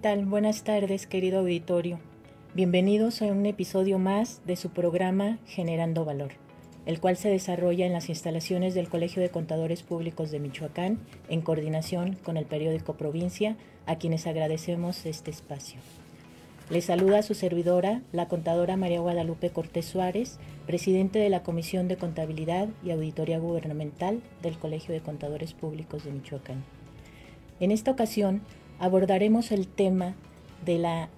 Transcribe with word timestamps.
Buenas 0.00 0.62
tardes, 0.62 1.08
querido 1.08 1.40
auditorio. 1.40 1.98
Bienvenidos 2.54 3.20
a 3.20 3.24
un 3.24 3.44
episodio 3.46 3.98
más 3.98 4.40
de 4.46 4.54
su 4.54 4.70
programa 4.70 5.38
Generando 5.44 6.04
Valor, 6.04 6.34
el 6.86 7.00
cual 7.00 7.16
se 7.16 7.28
desarrolla 7.28 7.84
en 7.84 7.92
las 7.92 8.08
instalaciones 8.08 8.74
del 8.74 8.88
Colegio 8.88 9.20
de 9.20 9.30
Contadores 9.30 9.82
Públicos 9.82 10.30
de 10.30 10.38
Michoacán 10.38 11.00
en 11.28 11.40
coordinación 11.40 12.14
con 12.22 12.36
el 12.36 12.46
periódico 12.46 12.94
Provincia, 12.96 13.56
a 13.86 13.96
quienes 13.96 14.28
agradecemos 14.28 15.04
este 15.04 15.32
espacio. 15.32 15.80
Les 16.70 16.84
saluda 16.84 17.22
su 17.22 17.34
servidora, 17.34 18.00
la 18.12 18.28
contadora 18.28 18.76
María 18.76 19.00
Guadalupe 19.00 19.50
Cortés 19.50 19.86
Suárez, 19.86 20.38
presidente 20.64 21.18
de 21.18 21.28
la 21.28 21.42
Comisión 21.42 21.88
de 21.88 21.96
Contabilidad 21.96 22.68
y 22.84 22.92
Auditoría 22.92 23.40
Gubernamental 23.40 24.22
del 24.42 24.58
Colegio 24.58 24.94
de 24.94 25.00
Contadores 25.00 25.54
Públicos 25.54 26.04
de 26.04 26.12
Michoacán. 26.12 26.62
En 27.58 27.72
esta 27.72 27.90
ocasión 27.90 28.42
abordaremos 28.78 29.52
el 29.52 29.66
tema 29.66 30.14
de 30.64 30.78
la, 30.78 31.08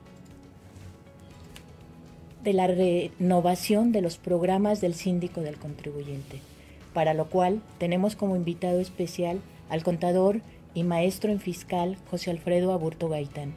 de 2.42 2.52
la 2.52 2.66
renovación 2.66 3.92
de 3.92 4.02
los 4.02 4.18
programas 4.18 4.80
del 4.80 4.95
síndico 4.95 5.41
del 5.41 5.59
contribuyente, 5.59 6.41
para 6.92 7.15
lo 7.15 7.27
cual 7.27 7.62
tenemos 7.78 8.16
como 8.16 8.37
invitado 8.37 8.80
especial 8.80 9.41
al 9.68 9.82
contador 9.82 10.41
y 10.74 10.84
maestro 10.84 11.30
en 11.32 11.41
fiscal 11.41 11.96
José 12.10 12.30
Alfredo 12.30 12.73
Aburto 12.73 13.09
Gaitán 13.09 13.54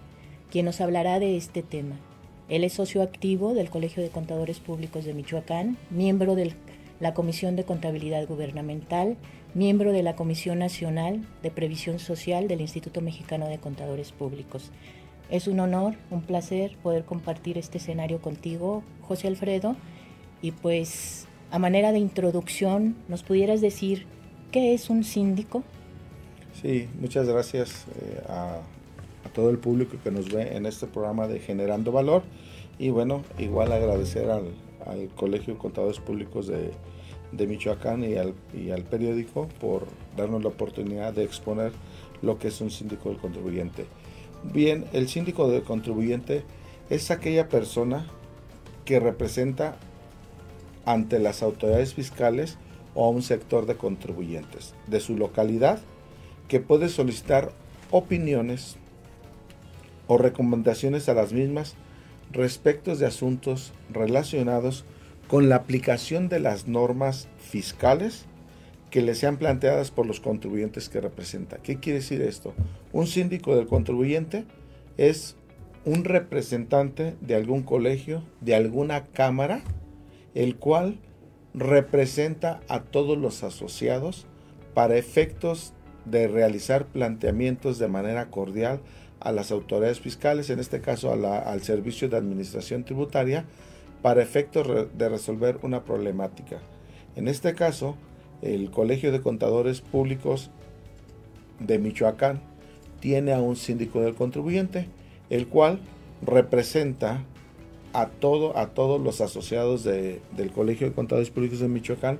quien 0.54 0.66
nos 0.66 0.82
hablará 0.82 1.18
de 1.20 1.36
este 1.36 1.64
tema. 1.64 1.96
Él 2.48 2.64
es 2.64 2.74
socio 2.74 3.02
activo 3.02 3.56
del 3.56 3.72
Colegio 3.72 4.04
de 4.04 4.10
Contadores 4.10 4.60
Públicos 4.60 5.04
de 5.04 5.16
Michoacán, 5.16 5.78
miembro 5.90 6.36
de 6.36 6.54
la 7.04 7.14
Comisión 7.14 7.58
de 7.58 7.66
Contabilidad 7.66 8.26
Gubernamental, 8.26 9.18
miembro 9.54 9.92
de 9.92 10.04
la 10.04 10.16
Comisión 10.16 10.60
Nacional 10.60 11.28
de 11.42 11.52
Previsión 11.52 12.00
Social 12.00 12.48
del 12.48 12.62
Instituto 12.62 13.02
Mexicano 13.02 13.50
de 13.50 13.58
Contadores 13.58 14.14
Públicos. 14.14 14.72
Es 15.30 15.48
un 15.48 15.60
honor, 15.60 15.96
un 16.12 16.22
placer 16.22 16.78
poder 16.82 17.04
compartir 17.04 17.58
este 17.58 17.78
escenario 17.78 18.22
contigo, 18.22 18.84
José 19.02 19.28
Alfredo, 19.28 19.76
y 20.42 20.52
pues 20.52 21.28
a 21.52 21.60
manera 21.60 21.92
de 21.92 22.00
introducción, 22.00 22.96
¿nos 23.10 23.22
pudieras 23.22 23.60
decir 23.60 24.06
qué 24.54 24.74
es 24.74 24.90
un 24.90 25.04
síndico? 25.04 25.62
Sí, 26.62 26.88
muchas 27.02 27.28
gracias 27.28 27.86
eh, 28.00 28.24
a 28.30 28.62
todo 29.34 29.50
el 29.50 29.58
público 29.58 29.98
que 30.02 30.10
nos 30.10 30.32
ve 30.32 30.56
en 30.56 30.66
este 30.66 30.88
programa 30.88 31.28
de 31.28 31.40
Generando 31.40 31.92
Valor. 31.92 32.24
Y 32.80 32.92
bueno, 32.92 33.24
igual 33.38 33.74
agradecer 33.74 34.32
al, 34.32 34.54
Colegio 35.16 35.54
de 35.54 35.60
Contadores 35.60 36.00
Públicos 36.00 36.48
de, 36.48 36.72
Michoacán 37.48 38.04
y 38.04 38.16
al, 38.16 38.34
y 38.54 38.72
al, 38.72 38.84
periódico 38.84 39.48
por 39.60 39.88
darnos 40.16 40.44
la 40.44 40.50
oportunidad 40.50 41.14
de 41.14 41.24
exponer 41.24 41.72
lo 42.22 42.38
que 42.38 42.50
es 42.50 42.62
un 42.62 42.72
síndico 42.72 43.10
del 43.10 43.18
contribuyente. 43.18 43.86
Bien, 44.44 44.86
el 44.94 45.08
síndico 45.10 45.50
del 45.50 45.64
contribuyente 45.64 46.44
es 46.90 47.12
aquella 47.12 47.50
persona 47.50 48.08
que 48.86 49.00
representa 49.00 49.76
ante 50.86 51.20
las 51.20 51.44
autoridades 51.44 51.94
fiscales 51.94 52.58
o 52.94 53.06
a 53.06 53.10
un 53.10 53.22
sector 53.22 53.66
de 53.66 53.76
contribuyentes 53.76 54.76
de 54.88 55.00
su 55.00 55.18
localidad 55.18 55.80
que 56.48 56.60
puede 56.60 56.90
solicitar 56.90 57.52
opiniones, 57.92 58.78
o 60.08 60.18
recomendaciones 60.18 61.08
a 61.08 61.14
las 61.14 61.32
mismas 61.32 61.76
respecto 62.32 62.96
de 62.96 63.06
asuntos 63.06 63.72
relacionados 63.90 64.84
con 65.34 65.50
la 65.50 65.56
aplicación 65.56 66.30
de 66.30 66.40
las 66.40 66.68
normas 66.68 67.28
fiscales 67.40 68.26
que 68.92 69.02
le 69.02 69.16
sean 69.16 69.38
planteadas 69.38 69.90
por 69.90 70.06
los 70.06 70.20
contribuyentes 70.20 70.90
que 70.90 71.02
representa. 71.02 71.58
¿Qué 71.58 71.80
quiere 71.80 72.02
decir 72.02 72.22
esto? 72.22 72.54
Un 72.92 73.08
síndico 73.08 73.56
del 73.56 73.66
contribuyente 73.66 74.46
es 74.96 75.36
un 75.86 76.04
representante 76.04 77.16
de 77.20 77.34
algún 77.34 77.64
colegio, 77.64 78.22
de 78.42 78.54
alguna 78.54 79.06
cámara, 79.06 79.64
el 80.36 80.58
cual 80.58 81.00
representa 81.56 82.60
a 82.68 82.84
todos 82.84 83.18
los 83.18 83.42
asociados 83.44 84.28
para 84.76 84.98
efectos 84.98 85.74
de 86.06 86.28
realizar 86.28 86.86
planteamientos 86.86 87.80
de 87.80 87.88
manera 87.88 88.30
cordial 88.30 88.82
a 89.20 89.32
las 89.32 89.50
autoridades 89.50 90.00
fiscales, 90.00 90.52
en 90.52 90.60
este 90.60 90.80
caso 90.80 91.12
al 91.12 91.62
Servicio 91.64 92.08
de 92.08 92.18
Administración 92.18 92.84
Tributaria, 92.84 93.48
para 94.04 94.22
efectos 94.22 94.68
de 94.96 95.10
resolver 95.10 95.58
una 95.64 95.86
problemática. 95.86 96.60
En 97.16 97.28
este 97.28 97.56
caso, 97.56 97.96
el 98.42 98.70
Colegio 98.70 99.14
de 99.14 99.22
Contadores 99.22 99.80
Públicos 99.80 100.52
de 101.60 101.80
Michoacán 101.80 102.42
tiene 103.00 103.32
a 103.32 103.42
un 103.42 103.56
síndico 103.56 104.02
del 104.02 104.14
contribuyente, 104.14 104.88
el 105.30 105.48
cual 105.48 105.80
representa 106.22 107.24
a, 107.94 108.08
todo, 108.08 108.58
a 108.58 108.72
todos 108.74 109.00
los 109.00 109.22
asociados 109.22 109.86
del 109.86 110.52
Colegio 110.54 110.88
de 110.88 110.94
Contadores 110.94 111.30
Públicos 111.30 111.60
de 111.60 111.70
Michoacán 111.70 112.20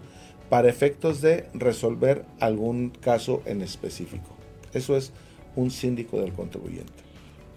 para 0.50 0.70
efectos 0.70 1.20
de 1.20 1.48
resolver 1.54 2.24
algún 2.40 2.92
caso 2.92 3.42
en 3.46 3.62
específico. 3.62 4.30
Eso 4.74 4.96
es 4.96 5.12
un 5.58 5.70
síndico 5.70 6.22
del 6.22 6.32
contribuyente. 6.32 6.94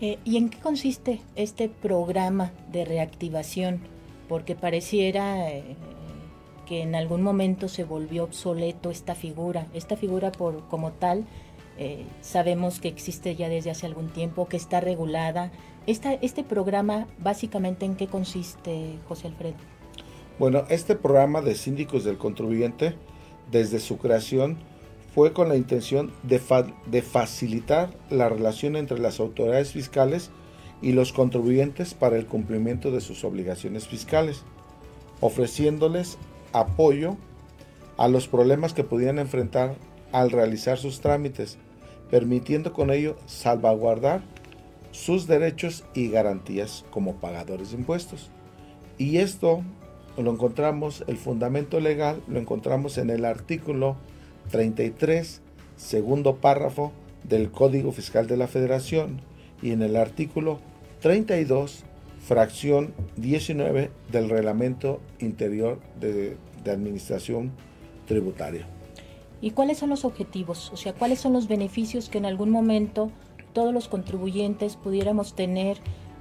Eh, 0.00 0.18
¿Y 0.24 0.36
en 0.36 0.48
qué 0.48 0.58
consiste 0.58 1.20
este 1.36 1.68
programa 1.68 2.52
de 2.72 2.84
reactivación? 2.84 3.80
Porque 4.28 4.54
pareciera 4.54 5.50
eh, 5.50 5.76
que 6.66 6.82
en 6.82 6.94
algún 6.94 7.22
momento 7.22 7.68
se 7.68 7.84
volvió 7.84 8.24
obsoleto 8.24 8.90
esta 8.90 9.14
figura. 9.14 9.66
Esta 9.74 9.96
figura 9.96 10.32
por 10.32 10.66
como 10.68 10.92
tal 10.92 11.24
eh, 11.78 12.04
sabemos 12.22 12.80
que 12.80 12.88
existe 12.88 13.36
ya 13.36 13.48
desde 13.48 13.70
hace 13.70 13.86
algún 13.86 14.08
tiempo, 14.08 14.48
que 14.48 14.56
está 14.56 14.80
regulada. 14.80 15.52
¿Este 15.86 16.42
programa 16.42 17.06
básicamente 17.18 17.86
en 17.86 17.94
qué 17.94 18.08
consiste, 18.08 18.98
José 19.08 19.28
Alfredo? 19.28 19.56
Bueno, 20.38 20.64
este 20.68 20.96
programa 20.96 21.40
de 21.40 21.54
síndicos 21.54 22.04
del 22.04 22.18
contribuyente, 22.18 22.94
desde 23.50 23.78
su 23.78 23.96
creación, 23.98 24.58
fue 25.14 25.32
con 25.32 25.48
la 25.48 25.56
intención 25.56 26.12
de, 26.24 26.38
facilitar 27.02 27.90
la 28.10 28.28
relación 28.28 28.76
entre 28.76 28.98
las 28.98 29.20
autoridades 29.20 29.72
fiscales 29.72 30.30
y 30.82 30.92
los 30.92 31.12
contribuyentes 31.12 31.94
para 31.94 32.16
el 32.16 32.26
cumplimiento 32.26 32.90
de 32.90 33.00
sus 33.00 33.24
obligaciones 33.24 33.86
fiscales, 33.86 34.42
ofreciéndoles 35.20 36.18
apoyo 36.52 37.16
a 37.96 38.08
los 38.08 38.28
problemas 38.28 38.74
que 38.74 38.84
pudieran 38.84 39.18
enfrentar 39.18 39.74
al 40.12 40.30
realizar 40.30 40.78
sus 40.78 41.00
trámites, 41.00 41.58
permitiendo 42.10 42.72
con 42.72 42.90
ello 42.90 43.16
salvaguardar 43.26 44.22
sus 44.92 45.26
derechos 45.26 45.84
y 45.94 46.08
garantías 46.08 46.84
como 46.90 47.16
pagadores 47.16 47.70
de 47.70 47.78
impuestos. 47.78 48.30
Y 48.98 49.18
esto 49.18 49.62
lo 50.16 50.30
encontramos, 50.30 51.04
el 51.06 51.16
fundamento 51.16 51.80
legal 51.80 52.22
lo 52.28 52.38
encontramos 52.38 52.96
en 52.98 53.10
el 53.10 53.24
artículo 53.24 53.96
33, 54.50 55.42
segundo 55.76 56.36
párrafo 56.36 56.92
del 57.24 57.50
Código 57.50 57.92
Fiscal 57.92 58.26
de 58.26 58.36
la 58.36 58.46
Federación 58.46 59.20
y 59.62 59.72
en 59.72 59.82
el 59.82 59.96
artículo 59.96 60.60
32, 61.00 61.84
fracción 62.20 62.94
19 63.16 63.90
del 64.10 64.28
Reglamento 64.28 65.00
Interior 65.18 65.80
de, 66.00 66.36
de 66.64 66.70
Administración 66.70 67.52
Tributaria. 68.06 68.66
¿Y 69.40 69.50
cuáles 69.50 69.78
son 69.78 69.90
los 69.90 70.04
objetivos? 70.04 70.70
O 70.72 70.76
sea, 70.76 70.92
¿cuáles 70.94 71.20
son 71.20 71.32
los 71.32 71.48
beneficios 71.48 72.08
que 72.08 72.18
en 72.18 72.26
algún 72.26 72.50
momento 72.50 73.10
todos 73.52 73.72
los 73.72 73.88
contribuyentes 73.88 74.76
pudiéramos 74.76 75.34
tener 75.34 75.78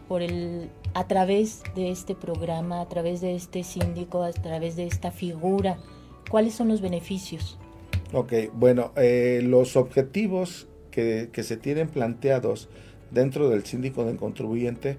por 0.07 0.22
el 0.22 0.69
a 0.94 1.07
través 1.07 1.62
de 1.75 1.91
este 1.91 2.16
programa, 2.16 2.79
a 2.79 2.88
través 2.88 3.19
de 3.19 3.35
este 3.35 3.63
síndico, 3.63 4.23
a 4.23 4.31
través 4.31 4.76
de 4.76 4.85
esta 4.85 5.11
figura? 5.11 5.78
¿Cuáles 6.29 6.55
son 6.55 6.70
los 6.70 6.81
beneficios? 6.81 7.58
Ok, 8.14 8.34
bueno, 8.53 8.91
eh, 8.96 9.41
los 9.43 9.76
objetivos 9.76 10.67
que, 10.91 11.29
se 11.43 11.58
tienen 11.58 11.90
planteados 11.90 12.70
dentro 13.16 13.50
del 13.50 13.66
síndico 13.66 14.06
del 14.06 14.17
contribuyente, 14.17 14.97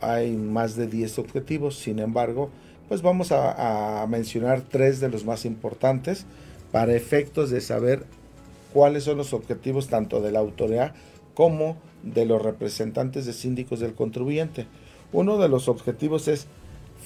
hay 0.00 0.32
más 0.32 0.74
de 0.74 0.88
10 0.88 1.20
objetivos, 1.20 1.78
sin 1.78 2.00
embargo, 2.00 2.50
pues 2.88 3.02
vamos 3.02 3.30
a, 3.30 4.04
mencionar 4.08 4.62
tres 4.62 5.00
de 5.00 5.08
los 5.08 5.24
más 5.24 5.44
importantes 5.44 6.26
para 6.72 6.94
efectos 6.94 7.50
de 7.50 7.60
saber 7.60 8.04
cuáles 8.72 9.04
son 9.04 9.18
los 9.18 9.32
objetivos 9.32 9.88
tanto 9.88 10.20
de 10.20 10.32
la 10.32 10.40
autoridad 10.40 10.94
como 11.34 11.76
de 12.02 12.26
los 12.26 12.42
representantes 12.42 13.24
de 13.24 13.32
síndicos 13.32 13.80
del 13.80 13.94
contribuyente. 13.94 14.66
Uno 15.12 15.38
de 15.38 15.48
los 15.48 15.68
objetivos 15.68 16.28
es 16.28 16.46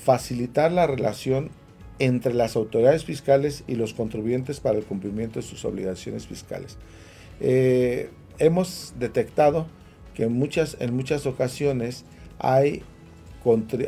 facilitar 0.05 0.73
la 0.73 0.87
relación 0.87 1.51
entre 1.99 2.35
las 2.35 2.57
autoridades 2.57 3.05
fiscales 3.05 3.65
y 3.67 3.75
los 3.75 3.95
contribuyentes 3.95 4.61
para 4.61 4.79
el 4.79 4.85
cumplimiento 4.85 5.41
de 5.41 5.47
sus 5.47 5.65
obligaciones 5.65 6.27
fiscales. 6.27 6.79
Eh, 7.41 8.11
hemos 8.39 8.95
detectado 8.99 9.67
que 10.17 10.25
en 10.25 10.33
muchas, 10.33 10.77
en 10.81 10.97
muchas 10.97 11.27
ocasiones 11.27 12.05
hay, 12.39 12.83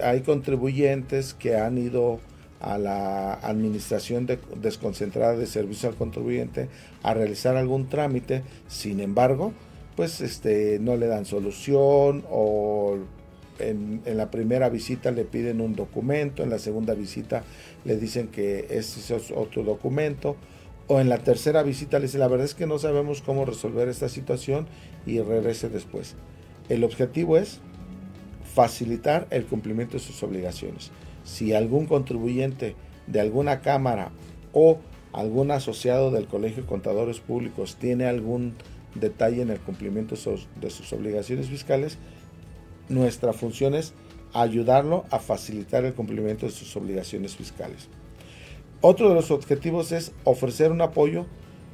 hay 0.03 0.21
contribuyentes 0.21 1.35
que 1.35 1.57
han 1.57 1.79
ido 1.79 2.21
a 2.61 2.77
la 2.77 3.35
administración 3.35 4.29
desconcentrada 4.61 5.37
de 5.37 5.47
servicio 5.47 5.89
al 5.89 5.95
contribuyente 5.95 6.69
a 7.03 7.15
realizar 7.15 7.57
algún 7.57 7.89
trámite, 7.89 8.43
sin 8.67 9.01
embargo, 9.01 9.53
pues 9.97 10.21
este, 10.21 10.79
no 10.81 10.97
le 10.97 11.07
dan 11.07 11.25
solución 11.25 12.25
o 12.31 12.99
en, 13.59 14.03
la 14.05 14.31
primera 14.31 14.69
visita 14.69 15.11
le 15.11 15.25
piden 15.25 15.61
un 15.61 15.75
documento, 15.75 16.43
en 16.43 16.51
la 16.51 16.59
segunda 16.59 16.95
visita 16.95 17.43
le 17.85 17.97
dicen 17.97 18.29
que 18.29 18.67
ese 18.71 19.17
es 19.17 19.31
otro 19.31 19.63
documento, 19.63 20.37
o 20.89 21.01
en 21.01 21.09
la 21.09 21.19
tercera 21.19 21.63
visita 21.63 21.99
le 21.99 22.07
dicen, 22.07 22.21
la 22.21 22.29
verdad 22.29 22.47
es 22.47 22.55
que 22.55 22.67
no 22.67 22.79
sabemos 22.79 23.21
cómo 23.23 23.45
resolver 23.45 23.89
esta 23.89 24.09
situación 24.09 24.67
y 25.07 25.21
regrese 25.21 25.69
después. 25.69 26.17
El 26.69 26.83
objetivo 26.83 27.37
es 27.37 27.61
facilitar 28.55 29.27
el 29.31 29.45
cumplimiento 29.45 29.99
de 29.99 30.03
sus 30.03 30.23
obligaciones. 30.23 30.91
Si 31.25 31.53
algún 31.53 31.87
contribuyente 31.87 32.75
de 33.07 33.21
alguna 33.21 33.61
cámara 33.61 34.11
o 34.53 34.79
algún 35.13 35.51
asociado 35.51 36.11
del 36.11 36.27
Colegio 36.27 36.63
de 36.63 36.69
Contadores 36.69 37.21
Públicos 37.21 37.77
tiene 37.77 38.07
algún 38.07 38.55
detalle 38.95 39.43
en 39.43 39.51
el 39.51 39.61
cumplimiento 39.61 40.17
de 40.61 40.71
sus 40.71 40.93
obligaciones 40.93 41.49
fiscales, 41.49 41.99
nuestra 42.89 43.35
función 43.35 43.75
es 43.75 43.93
ayudarlo 44.33 45.05
a 45.11 45.19
facilitar 45.19 45.85
el 45.85 45.95
cumplimiento 45.95 46.47
de 46.47 46.53
sus 46.53 46.75
obligaciones 46.77 47.37
fiscales. 47.37 47.89
Otro 48.81 49.09
de 49.09 49.15
los 49.17 49.31
objetivos 49.33 49.91
es 49.91 50.13
ofrecer 50.25 50.71
un 50.71 50.81
apoyo 50.81 51.27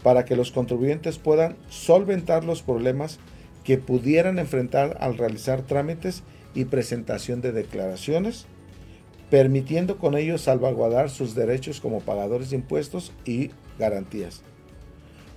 para 0.02 0.24
que 0.24 0.36
los 0.36 0.50
contribuyentes 0.50 1.18
puedan 1.18 1.56
solventar 1.68 2.44
los 2.44 2.62
problemas 2.62 3.18
que 3.62 3.76
pudieran 3.76 4.38
enfrentar 4.38 4.96
al 5.00 5.18
realizar 5.18 5.62
trámites 5.62 6.22
y 6.54 6.64
presentación 6.66 7.42
de 7.42 7.52
declaraciones, 7.52 8.46
permitiendo 9.30 9.98
con 9.98 10.16
ello 10.16 10.38
salvaguardar 10.38 11.10
sus 11.10 11.34
derechos 11.34 11.80
como 11.80 12.00
pagadores 12.00 12.50
de 12.50 12.56
impuestos 12.56 13.12
y 13.24 13.50
garantías. 13.78 14.42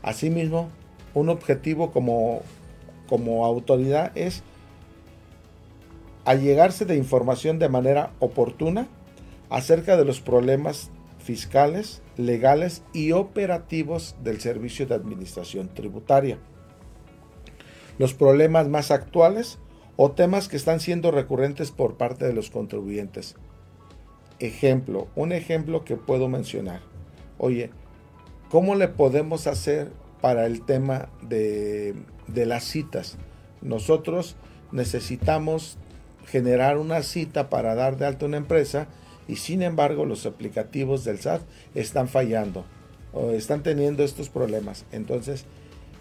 Asimismo, 0.03 0.69
un 1.13 1.29
objetivo 1.29 1.91
como, 1.91 2.43
como 3.09 3.45
autoridad 3.45 4.11
es 4.15 4.43
allegarse 6.23 6.85
de 6.85 6.95
información 6.95 7.59
de 7.59 7.69
manera 7.69 8.11
oportuna 8.19 8.87
acerca 9.49 9.97
de 9.97 10.05
los 10.05 10.19
problemas 10.19 10.91
fiscales, 11.27 12.01
legales 12.15 12.83
y 12.93 13.11
operativos 13.11 14.15
del 14.23 14.39
servicio 14.39 14.87
de 14.87 14.95
administración 14.95 15.67
tributaria. 15.67 16.39
Los 17.97 18.13
problemas 18.13 18.69
más 18.69 18.91
actuales 18.91 19.59
o 19.97 20.11
temas 20.11 20.47
que 20.47 20.55
están 20.55 20.79
siendo 20.79 21.11
recurrentes 21.11 21.71
por 21.71 21.97
parte 21.97 22.25
de 22.25 22.31
los 22.31 22.49
contribuyentes. 22.49 23.35
Ejemplo, 24.39 25.09
un 25.17 25.33
ejemplo 25.33 25.83
que 25.83 25.97
puedo 25.97 26.29
mencionar. 26.29 26.79
Oye, 27.37 27.71
¿cómo 28.49 28.75
le 28.75 28.87
podemos 28.87 29.47
hacer 29.47 29.91
para 30.21 30.45
el 30.45 30.61
tema 30.65 31.09
de, 31.21 31.93
de 32.27 32.45
las 32.45 32.63
citas? 32.63 33.17
Nosotros 33.61 34.37
necesitamos 34.71 35.77
generar 36.25 36.77
una 36.77 37.01
cita 37.01 37.49
para 37.49 37.75
dar 37.75 37.97
de 37.97 38.05
alta 38.05 38.25
una 38.25 38.37
empresa 38.37 38.87
y 39.27 39.37
sin 39.37 39.61
embargo 39.61 40.05
los 40.05 40.25
aplicativos 40.25 41.03
del 41.03 41.19
SAT 41.19 41.41
están 41.75 42.07
fallando 42.07 42.65
o 43.13 43.31
están 43.31 43.63
teniendo 43.63 44.03
estos 44.03 44.29
problemas. 44.29 44.85
Entonces, 44.91 45.45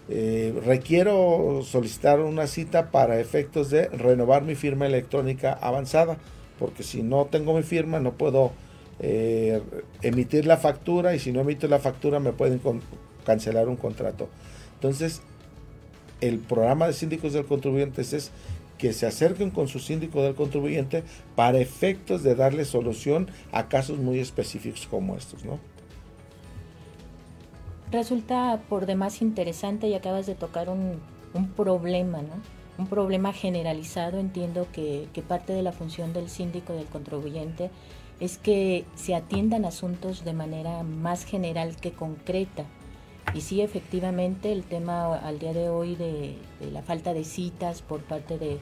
eh, 0.09 0.53
requiero 0.65 1.61
solicitar 1.63 2.19
una 2.21 2.47
cita 2.47 2.91
para 2.91 3.19
efectos 3.19 3.69
de 3.69 3.87
renovar 3.89 4.43
mi 4.43 4.55
firma 4.55 4.85
electrónica 4.85 5.53
avanzada, 5.53 6.17
porque 6.59 6.83
si 6.83 7.03
no 7.03 7.25
tengo 7.25 7.53
mi 7.53 7.63
firma 7.63 7.99
no 7.99 8.13
puedo 8.13 8.51
eh, 8.99 9.61
emitir 10.01 10.45
la 10.45 10.57
factura 10.57 11.13
y 11.13 11.19
si 11.19 11.31
no 11.31 11.41
emito 11.41 11.67
la 11.67 11.79
factura 11.79 12.19
me 12.19 12.31
pueden 12.31 12.61
cancelar 13.25 13.67
un 13.67 13.75
contrato. 13.75 14.29
Entonces, 14.75 15.21
el 16.21 16.39
programa 16.39 16.87
de 16.87 16.93
síndicos 16.93 17.33
del 17.33 17.45
contribuyente 17.45 18.01
es 18.01 18.31
que 18.77 18.93
se 18.93 19.05
acerquen 19.05 19.51
con 19.51 19.67
su 19.67 19.79
síndico 19.79 20.21
del 20.21 20.35
contribuyente 20.35 21.03
para 21.35 21.59
efectos 21.59 22.23
de 22.23 22.35
darle 22.35 22.65
solución 22.65 23.29
a 23.51 23.67
casos 23.67 23.97
muy 23.97 24.19
específicos 24.19 24.87
como 24.87 25.15
estos, 25.15 25.43
¿no? 25.43 25.59
Resulta 27.91 28.61
por 28.67 28.85
demás 28.85 29.21
interesante 29.21 29.87
y 29.87 29.93
acabas 29.93 30.25
de 30.25 30.35
tocar 30.35 30.69
un, 30.69 30.99
problema, 31.55 32.21
¿no? 32.21 32.41
Un 32.77 32.87
problema 32.87 33.31
generalizado. 33.31 34.19
Entiendo 34.19 34.67
que, 34.73 35.07
que 35.13 35.21
parte 35.21 35.53
de 35.53 35.61
la 35.61 35.71
función 35.71 36.13
del 36.13 36.29
síndico 36.29 36.73
del 36.73 36.85
contribuyente 36.85 37.69
es 38.19 38.37
que 38.37 38.83
se 38.95 39.15
atiendan 39.15 39.63
asuntos 39.63 40.25
de 40.25 40.33
manera 40.33 40.83
más 40.83 41.23
general 41.23 41.75
que 41.77 41.91
concreta 41.91 42.65
y 43.33 43.41
sí, 43.41 43.61
efectivamente, 43.61 44.51
el 44.51 44.63
tema 44.63 45.15
al 45.15 45.39
día 45.39 45.53
de 45.53 45.69
hoy 45.69 45.95
de, 45.95 46.35
la 46.71 46.81
falta 46.81 47.13
de 47.13 47.23
citas 47.23 47.81
por 47.81 48.01
parte 48.01 48.37
de, 48.37 48.59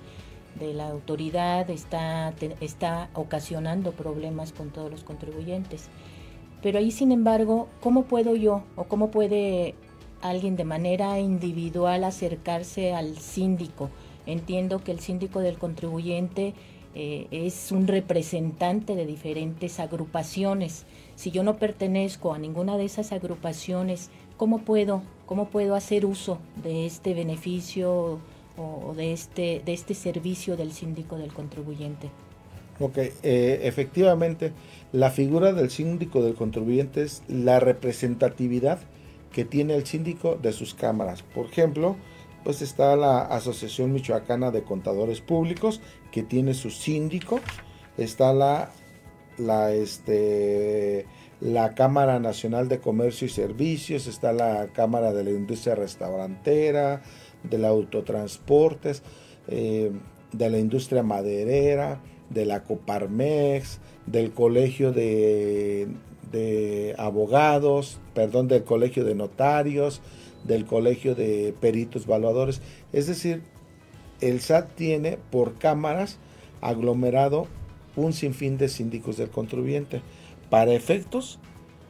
la 0.74 0.88
autoridad 0.88 1.70
está, 1.70 2.34
está 2.62 3.10
ocasionando 3.14 3.92
problemas 3.92 4.54
con 4.54 4.70
todos 4.70 4.90
los 4.90 5.04
contribuyentes. 5.04 5.90
Pero 6.62 6.80
ahí, 6.80 6.92
sin 6.92 7.12
embargo, 7.12 7.68
¿cómo 7.82 8.06
puedo 8.06 8.36
yo 8.36 8.64
o 8.76 8.86
cómo 8.86 9.12
puede 9.12 9.76
alguien 10.22 10.56
de 10.56 10.64
manera 10.64 11.20
individual 11.20 12.04
acercarse 12.04 12.94
al 12.94 13.18
síndico? 13.18 13.90
Entiendo 14.26 14.84
que 14.84 14.92
el 14.92 15.00
síndico 15.00 15.42
del 15.42 15.58
contribuyente 15.60 16.54
eh, 16.96 17.28
es 17.30 17.74
un 17.74 17.88
representante 17.88 18.96
de 18.96 19.06
diferentes 19.06 19.82
agrupaciones. 19.82 20.86
Si 21.16 21.30
yo 21.30 21.44
no 21.44 21.58
pertenezco 21.58 22.34
a 22.34 22.40
ninguna 22.40 22.78
de 22.78 22.86
esas 22.86 23.12
agrupaciones, 23.12 24.10
¿cómo 24.38 24.60
puedo, 24.60 25.02
cómo 25.26 25.50
puedo 25.50 25.76
hacer 25.76 26.06
uso 26.06 26.40
de 26.64 26.86
este 26.86 27.14
beneficio 27.14 28.20
o 28.58 28.94
de 28.96 29.12
este, 29.14 29.62
de 29.66 29.74
este 29.74 29.94
servicio 29.94 30.56
del 30.56 30.72
síndico 30.72 31.18
del 31.18 31.34
contribuyente? 31.34 32.10
Ok, 32.80 32.98
eh, 32.98 33.62
efectivamente, 33.64 34.52
la 34.92 35.10
figura 35.10 35.54
del 35.54 35.70
síndico 35.70 36.22
del 36.22 36.36
contribuyente 36.36 37.04
es 37.04 37.24
la 37.30 37.62
representatividad 37.62 38.80
que 39.32 39.46
tiene 39.46 39.76
el 39.76 39.86
síndico 39.86 40.36
de 40.36 40.52
sus 40.52 40.74
cámaras. 40.74 41.22
Por 41.22 41.46
ejemplo, 41.46 41.96
pues 42.44 42.62
está 42.62 42.98
la 42.98 43.22
Asociación 43.22 43.94
Michoacana 43.94 44.52
de 44.52 44.64
Contadores 44.64 45.22
Públicos, 45.22 45.80
que 46.12 46.24
tiene 46.24 46.54
su 46.54 46.70
síndico. 46.70 47.40
Está 47.98 48.34
la, 48.34 48.72
la 49.38 49.72
este, 49.72 51.06
la 51.46 51.76
Cámara 51.76 52.20
Nacional 52.20 52.70
de 52.70 52.80
Comercio 52.80 53.28
y 53.28 53.30
Servicios, 53.30 54.08
está 54.08 54.34
la 54.34 54.70
Cámara 54.74 55.14
de 55.14 55.24
la 55.24 55.30
Industria 55.30 55.76
Restaurantera, 55.76 57.04
de 57.44 57.60
la 57.60 57.68
Autotransportes, 57.68 59.04
eh, 59.48 59.92
de 60.32 60.50
la 60.50 60.58
Industria 60.58 61.04
Maderera, 61.04 62.02
de 62.32 62.48
la 62.48 62.64
Coparmex, 62.64 63.80
del 64.08 64.32
Colegio 64.32 64.92
de, 64.92 65.88
de 66.32 66.96
Abogados, 66.98 68.00
perdón, 68.16 68.48
del 68.48 68.64
Colegio 68.64 69.04
de 69.04 69.14
Notarios, 69.14 70.02
del 70.46 70.66
Colegio 70.66 71.14
de 71.14 71.54
Peritos 71.60 72.08
Valuadores. 72.08 72.64
Es 72.92 73.06
decir, 73.06 73.44
el 74.20 74.42
SAT 74.42 74.74
tiene 74.74 75.20
por 75.30 75.60
cámaras 75.60 76.18
aglomerado 76.62 77.46
un 77.96 78.14
sinfín 78.14 78.58
de 78.58 78.68
síndicos 78.68 79.18
del 79.18 79.30
contribuyente 79.30 80.02
para 80.50 80.74
efectos, 80.74 81.40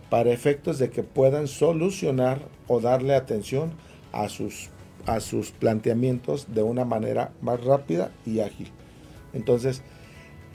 para 0.10 0.32
efectos 0.32 0.80
de 0.80 0.90
que 0.90 1.04
puedan 1.04 1.48
solucionar 1.48 2.40
o 2.68 2.80
darle 2.80 3.16
atención 3.16 3.74
a 4.12 4.30
sus, 4.30 4.70
a 5.06 5.20
sus 5.20 5.52
planteamientos 5.52 6.54
de 6.54 6.64
una 6.64 6.86
manera 6.86 7.32
más 7.42 7.64
rápida 7.64 8.12
y 8.26 8.40
ágil. 8.40 8.72
Entonces, 9.34 9.82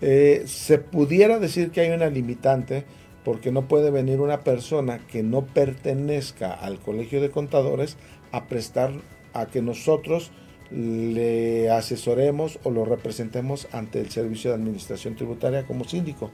eh, 0.00 0.44
se 0.46 0.78
pudiera 0.78 1.38
decir 1.38 1.70
que 1.70 1.82
hay 1.82 1.90
una 1.90 2.08
limitante 2.08 2.84
porque 3.24 3.52
no 3.52 3.68
puede 3.68 3.90
venir 3.90 4.20
una 4.20 4.40
persona 4.40 4.98
que 5.06 5.22
no 5.22 5.44
pertenezca 5.44 6.52
al 6.52 6.78
colegio 6.78 7.20
de 7.20 7.30
contadores 7.30 7.98
a 8.32 8.46
prestar 8.46 8.92
a 9.34 9.46
que 9.46 9.60
nosotros 9.60 10.30
le 10.70 11.70
asesoremos 11.70 12.60
o 12.62 12.70
lo 12.70 12.84
representemos 12.84 13.68
ante 13.72 14.00
el 14.00 14.10
servicio 14.10 14.50
de 14.50 14.56
administración 14.56 15.16
tributaria 15.16 15.66
como 15.66 15.84
síndico. 15.84 16.30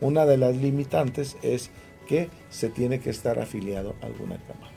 Una 0.00 0.26
de 0.26 0.36
las 0.36 0.56
limitantes 0.56 1.36
es 1.42 1.70
que 2.06 2.30
se 2.50 2.68
tiene 2.68 3.00
que 3.00 3.10
estar 3.10 3.38
afiliado 3.38 3.94
a 4.02 4.06
alguna 4.06 4.36
cámara. 4.38 4.72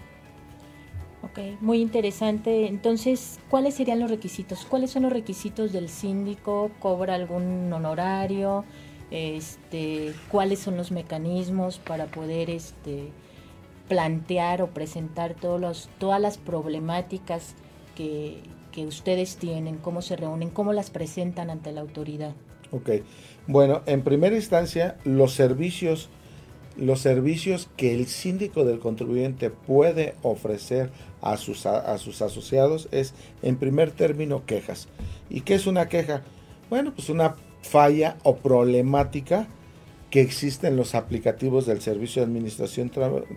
Ok, 1.22 1.62
muy 1.62 1.82
interesante. 1.82 2.68
Entonces, 2.68 3.40
¿cuáles 3.50 3.76
serían 3.76 4.00
los 4.00 4.10
requisitos? 4.10 4.66
¿Cuáles 4.66 4.92
son 4.92 5.04
los 5.04 5.12
requisitos 5.12 5.74
del 5.74 5.90
síndico? 5.90 6.72
¿Cobra 6.80 7.16
algún 7.16 7.72
honorario? 7.74 8.64
Este, 9.12 10.14
¿Cuáles 10.32 10.60
son 10.60 10.78
los 10.78 10.92
mecanismos 10.92 11.78
para 11.80 12.06
poder 12.06 12.50
este, 12.50 13.10
plantear 13.90 14.62
o 14.62 14.68
presentar 14.68 15.34
todos 15.34 15.60
los, 15.60 15.90
todas 15.98 16.22
las 16.22 16.38
problemáticas 16.38 17.56
que, 17.96 18.42
que 18.72 18.86
ustedes 18.86 19.36
tienen? 19.36 19.78
¿Cómo 19.78 20.02
se 20.02 20.16
reúnen? 20.16 20.50
¿Cómo 20.50 20.72
las 20.72 20.90
presentan 20.90 21.50
ante 21.50 21.74
la 21.74 21.82
autoridad? 21.82 22.34
Ok, 22.72 22.90
bueno, 23.50 23.82
en 23.88 24.04
primera 24.04 24.36
instancia, 24.36 24.98
los 25.06 25.34
servicios, 25.34 26.08
los 26.78 27.00
servicios 27.00 27.68
que 27.78 27.96
el 27.96 28.06
síndico 28.06 28.64
del 28.64 28.78
contribuyente 28.78 29.50
puede 29.50 30.14
ofrecer 30.22 30.92
a 31.24 31.36
sus, 31.36 31.66
a, 31.66 31.98
sus 31.98 32.22
asociados 32.22 32.88
es, 32.92 33.16
en 33.42 33.56
primer 33.56 33.90
término, 33.90 34.46
quejas. 34.46 34.88
¿Y 35.32 35.42
qué 35.42 35.56
es 35.56 35.66
una 35.66 35.90
queja? 35.90 36.22
Bueno, 36.70 36.94
pues 36.94 37.10
una 37.10 37.38
falla 37.64 38.18
o 38.22 38.36
problemática 38.36 39.48
que 40.12 40.22
existe 40.22 40.68
en 40.68 40.76
los 40.76 40.94
aplicativos 40.94 41.66
del 41.66 41.82
Servicio 41.82 42.22
de 42.22 42.28
Administración 42.28 42.92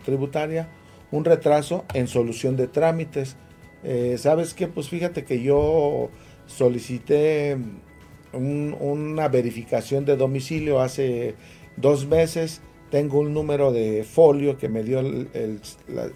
Tributaria, 0.04 0.69
un 1.11 1.25
retraso 1.25 1.87
en 1.95 2.07
solución 2.07 2.59
de 2.59 2.66
trámites. 2.66 3.37
Eh, 3.83 4.16
¿Sabes 4.19 4.52
qué? 4.52 4.69
Pues 4.69 4.90
fíjate 4.90 5.25
que 5.25 5.42
yo 5.42 6.11
solicité 6.47 7.57
una 8.32 9.28
verificación 9.28 10.04
de 10.04 10.16
domicilio 10.16 10.80
hace 10.80 11.34
dos 11.76 12.06
meses 12.06 12.62
tengo 12.92 13.20
un 13.20 13.32
número 13.32 13.72
de 13.72 14.04
folio 14.04 14.58
que 14.58 14.68
me 14.68 14.82
dio 14.82 15.00
la, 15.00 16.10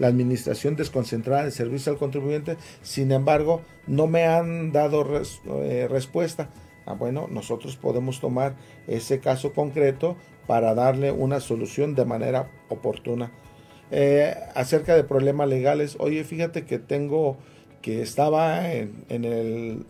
Administración 0.00 0.74
Desconcentrada 0.74 1.44
de 1.44 1.50
Servicio 1.50 1.92
al 1.92 1.98
Contribuyente, 1.98 2.56
sin 2.80 3.12
embargo, 3.12 3.60
no 3.86 4.06
me 4.06 4.24
han 4.24 4.72
dado 4.72 5.06
eh, 5.62 5.86
respuesta. 5.88 6.48
Ah, 6.86 6.94
bueno, 6.94 7.28
nosotros 7.30 7.76
podemos 7.76 8.20
tomar 8.20 8.56
ese 8.88 9.20
caso 9.20 9.52
concreto 9.52 10.16
para 10.46 10.74
darle 10.74 11.12
una 11.12 11.40
solución 11.40 11.94
de 11.94 12.06
manera 12.06 12.50
oportuna. 12.70 13.30
Eh, 13.90 14.34
acerca 14.54 14.96
de 14.96 15.04
problemas 15.04 15.48
legales, 15.48 15.96
oye, 16.00 16.24
fíjate 16.24 16.64
que 16.64 16.78
tengo 16.78 17.36
que 17.82 18.00
estaba 18.00 18.72
en, 18.72 19.04
el 19.10 19.84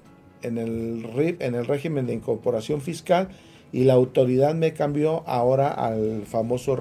en 0.44 0.58
el 0.58 1.02
RIP, 1.14 1.42
en 1.42 1.54
el 1.54 1.66
régimen 1.66 2.06
de 2.06 2.14
incorporación 2.14 2.80
fiscal 2.80 3.28
y 3.72 3.84
la 3.84 3.94
autoridad 3.94 4.54
me 4.54 4.72
cambió 4.72 5.24
ahora 5.26 5.68
al 5.68 6.22
famoso 6.26 6.78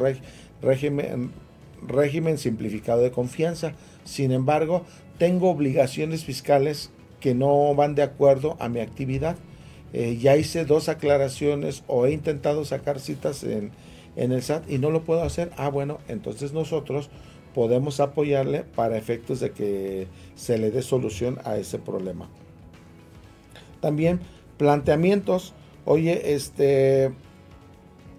régimen, 0.61 1.31
simplificado 2.37 3.01
de 3.01 3.11
confianza. 3.11 3.73
Sin 4.03 4.31
embargo, 4.31 4.83
tengo 5.17 5.49
obligaciones 5.49 6.23
fiscales 6.23 6.91
que 7.19 7.33
no 7.33 7.73
van 7.73 7.95
de 7.95 8.03
acuerdo 8.03 8.57
a 8.59 8.69
mi 8.69 8.79
actividad. 8.79 9.37
Eh, 9.93 10.17
ya 10.21 10.37
hice 10.37 10.65
dos 10.65 10.87
aclaraciones 10.87 11.83
o 11.87 12.05
he 12.05 12.11
intentado 12.11 12.63
sacar 12.63 12.99
citas 12.99 13.43
en 13.43 13.71
el 14.15 14.43
SAT 14.43 14.69
y 14.69 14.77
no 14.77 14.91
lo 14.91 15.03
puedo 15.03 15.23
hacer. 15.23 15.49
Ah, 15.57 15.69
bueno, 15.69 15.97
entonces 16.07 16.53
nosotros 16.53 17.09
podemos 17.55 17.99
apoyarle 17.99 18.63
para 18.63 18.97
efectos 18.97 19.39
de 19.39 19.51
que 19.51 20.07
se 20.35 20.57
le 20.57 20.71
dé 20.71 20.81
solución 20.81 21.39
a 21.43 21.57
ese 21.57 21.79
problema. 21.79 22.29
También 23.83 24.21
planteamientos 24.57 25.53
oye, 25.85 26.33
este, 26.33 27.11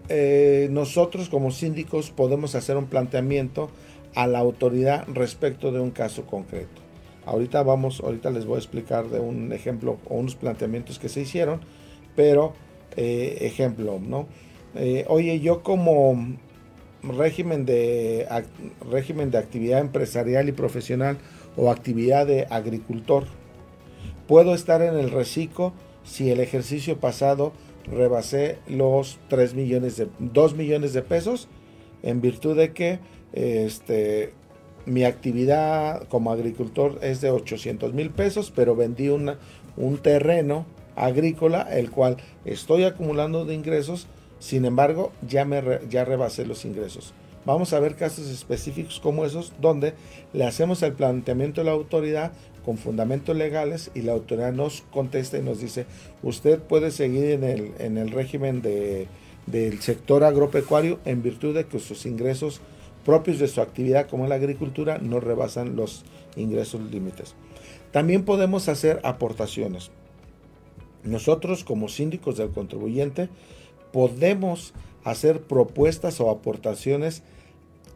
eh, 0.09 0.69
nosotros 0.71 1.29
como 1.29 1.51
síndicos 1.51 2.11
podemos 2.11 2.55
hacer 2.55 2.77
un 2.77 2.87
planteamiento 2.87 3.71
a 4.15 4.27
la 4.27 4.39
autoridad 4.39 5.07
respecto 5.09 5.73
de 5.73 5.81
un 5.81 5.91
caso 5.91 6.27
concreto. 6.27 6.83
Ahorita 7.27 7.63
vamos, 7.63 8.01
ahorita 8.01 8.31
les 8.31 8.45
voy 8.45 8.57
a 8.57 8.59
explicar 8.59 9.09
de 9.09 9.19
un 9.19 9.53
ejemplo 9.53 9.99
o 10.09 10.17
unos 10.17 10.37
planteamientos 10.37 10.99
que 10.99 11.09
se 11.09 11.23
hicieron, 11.23 11.61
pero 12.15 12.53
eh, 12.97 13.39
ejemplo, 13.41 13.99
¿no? 13.99 14.27
Eh, 14.75 15.05
oye, 15.09 15.41
yo 15.41 15.63
como 15.63 16.37
régimen 17.03 17.65
de, 17.65 18.27
régimen 18.91 19.31
de 19.31 19.39
actividad 19.39 19.81
empresarial 19.81 20.49
y 20.49 20.53
profesional 20.53 21.17
o 21.57 21.71
actividad 21.71 22.27
de 22.27 22.47
agricultor, 22.51 23.25
puedo 24.27 24.55
estar 24.55 24.83
en 24.83 24.95
el 24.95 25.11
reciclo 25.11 25.73
si 26.05 26.31
el 26.31 26.41
ejercicio 26.41 26.99
pasado 26.99 27.53
rebasé 27.87 28.59
los 28.69 29.19
3 29.29 29.55
millones 29.55 29.97
de 29.97 30.09
2 30.19 30.55
millones 30.55 30.93
de 30.93 31.03
pesos 31.03 31.49
en 32.03 32.21
virtud 32.21 32.57
de 32.57 32.73
que 32.73 32.99
este 33.33 34.33
mi 34.87 35.05
actividad 35.05 36.07
como 36.09 36.31
agricultor 36.31 36.99
es 37.03 37.21
de 37.21 37.31
800 37.31 37.95
mil 37.95 38.11
pesos, 38.11 38.53
pero 38.55 38.77
vendí 38.77 39.09
una, 39.09 39.39
un 39.77 39.99
terreno 39.99 40.67
agrícola, 40.97 41.63
el 41.63 41.91
cual 41.91 42.19
estoy 42.45 42.85
acumulando 42.85 43.45
de 43.45 43.55
ingresos, 43.55 44.07
sin 44.39 44.65
embargo, 44.65 45.13
ya, 45.27 45.45
me 45.45 45.63
ya 45.89 46.05
rebasé 46.05 46.45
los 46.45 46.65
ingresos. 46.65 47.15
Vamos 47.47 47.73
a 47.73 47.81
ver 47.81 47.95
casos 47.95 48.29
específicos 48.31 49.01
como 49.01 49.25
esos, 49.25 49.53
donde 49.61 49.95
le 50.33 50.45
hacemos 50.45 50.83
el 50.83 50.93
planteamiento 50.93 51.61
a 51.61 51.65
la 51.65 51.73
autoridad 51.73 52.33
con 52.65 52.79
fundamentos 52.79 53.37
legales 53.37 53.91
y 53.95 54.03
la 54.03 54.13
autoridad 54.13 54.53
nos 54.53 54.83
contesta 54.93 55.39
y 55.39 55.43
nos 55.43 55.61
dice, 55.61 55.87
usted 56.23 56.59
puede 56.59 56.91
seguir 56.91 57.27
en 57.27 57.45
el, 57.45 57.73
en 57.79 57.99
el 57.99 58.11
régimen 58.11 58.63
de, 58.63 59.07
del 59.47 59.81
sector 59.81 60.25
agropecuario 60.25 60.99
en 61.05 61.23
virtud 61.23 61.55
de 61.55 61.67
que 61.67 61.79
sus 61.79 62.07
ingresos 62.07 62.61
propios 63.05 63.39
de 63.39 63.49
su 63.49 63.61
actividad 63.61 64.09
como 64.09 64.27
la 64.27 64.37
agricultura 64.37 64.99
no 64.99 65.21
rebasan 65.21 65.77
los 65.77 66.05
ingresos 66.37 66.81
límites. 66.91 67.35
También 67.93 68.25
podemos 68.25 68.69
hacer 68.69 69.01
aportaciones. 69.05 69.91
Nosotros 71.05 71.65
como 71.65 71.89
síndicos 71.89 72.39
del 72.39 72.51
contribuyente 72.51 73.29
podemos 73.93 74.73
hacer 75.05 75.43
propuestas 75.43 76.21
o 76.21 76.31
aportaciones 76.31 77.23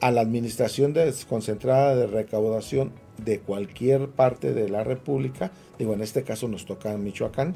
a 0.00 0.10
la 0.10 0.20
administración 0.20 0.92
desconcentrada 0.92 1.96
de 1.96 2.06
recaudación 2.06 2.92
de 3.18 3.40
cualquier 3.40 4.08
parte 4.08 4.54
de 4.54 4.68
la 4.68 4.84
República, 4.84 5.50
digo 5.78 5.94
en 5.94 6.02
este 6.02 6.22
caso 6.22 6.48
nos 6.48 6.66
toca 6.66 6.96
Michoacán, 6.96 7.54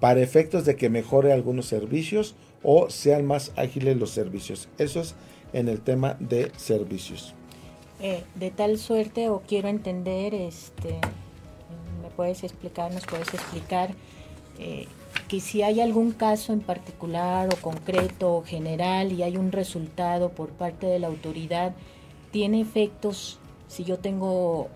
para 0.00 0.20
efectos 0.20 0.64
de 0.64 0.76
que 0.76 0.90
mejore 0.90 1.32
algunos 1.32 1.66
servicios 1.66 2.34
o 2.62 2.90
sean 2.90 3.24
más 3.24 3.52
ágiles 3.56 3.96
los 3.96 4.10
servicios. 4.10 4.68
Eso 4.78 5.00
es 5.00 5.14
en 5.52 5.68
el 5.68 5.80
tema 5.80 6.16
de 6.20 6.52
servicios. 6.56 7.34
Eh, 8.00 8.22
de 8.36 8.50
tal 8.50 8.78
suerte, 8.78 9.28
o 9.28 9.40
quiero 9.40 9.68
entender, 9.68 10.34
este, 10.34 11.00
me 12.00 12.10
puedes 12.14 12.44
explicar, 12.44 12.92
nos 12.92 13.04
puedes 13.04 13.34
explicar 13.34 13.90
eh, 14.58 14.86
que 15.26 15.40
si 15.40 15.62
hay 15.62 15.80
algún 15.80 16.12
caso 16.12 16.52
en 16.52 16.60
particular 16.60 17.48
o 17.52 17.56
concreto 17.56 18.36
o 18.36 18.44
general 18.44 19.12
y 19.12 19.22
hay 19.22 19.36
un 19.36 19.50
resultado 19.50 20.30
por 20.30 20.50
parte 20.50 20.86
de 20.86 21.00
la 21.00 21.08
autoridad, 21.08 21.74
tiene 22.30 22.60
efectos 22.60 23.40
si 23.66 23.84
yo 23.84 23.98
tengo 23.98 24.68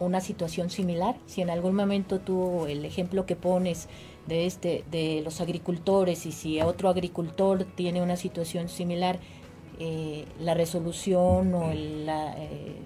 una 0.00 0.20
situación 0.20 0.70
similar? 0.70 1.16
Si 1.26 1.42
en 1.42 1.50
algún 1.50 1.74
momento 1.74 2.20
tú, 2.20 2.66
el 2.66 2.84
ejemplo 2.84 3.26
que 3.26 3.36
pones 3.36 3.88
de, 4.26 4.46
este, 4.46 4.84
de 4.90 5.20
los 5.24 5.40
agricultores 5.40 6.26
y 6.26 6.32
si 6.32 6.60
otro 6.60 6.88
agricultor 6.88 7.64
tiene 7.64 8.02
una 8.02 8.16
situación 8.16 8.68
similar, 8.68 9.18
eh, 9.78 10.24
la 10.38 10.54
resolución 10.54 11.54
o 11.54 11.72
la, 11.72 12.34
eh, 12.36 12.76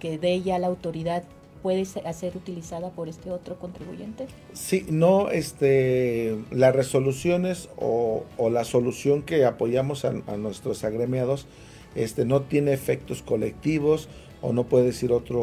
que 0.00 0.18
de 0.18 0.32
ella 0.32 0.58
la 0.58 0.66
autoridad 0.66 1.24
puede 1.62 1.84
ser 1.84 2.36
utilizada 2.36 2.90
por 2.90 3.08
este 3.08 3.30
otro 3.30 3.58
contribuyente? 3.58 4.26
Sí, 4.52 4.86
no, 4.88 5.30
este, 5.30 6.38
las 6.50 6.74
resoluciones 6.74 7.68
o, 7.76 8.24
o 8.36 8.50
la 8.50 8.64
solución 8.64 9.22
que 9.22 9.44
apoyamos 9.44 10.04
a, 10.04 10.14
a, 10.26 10.36
nuestros 10.36 10.84
agremiados 10.84 11.46
este, 11.94 12.24
no 12.24 12.42
tiene 12.42 12.72
efectos 12.72 13.22
colectivos, 13.22 14.08
o 14.40 14.52
no 14.52 14.64
puede 14.64 14.86
decir 14.86 15.12
otro, 15.12 15.40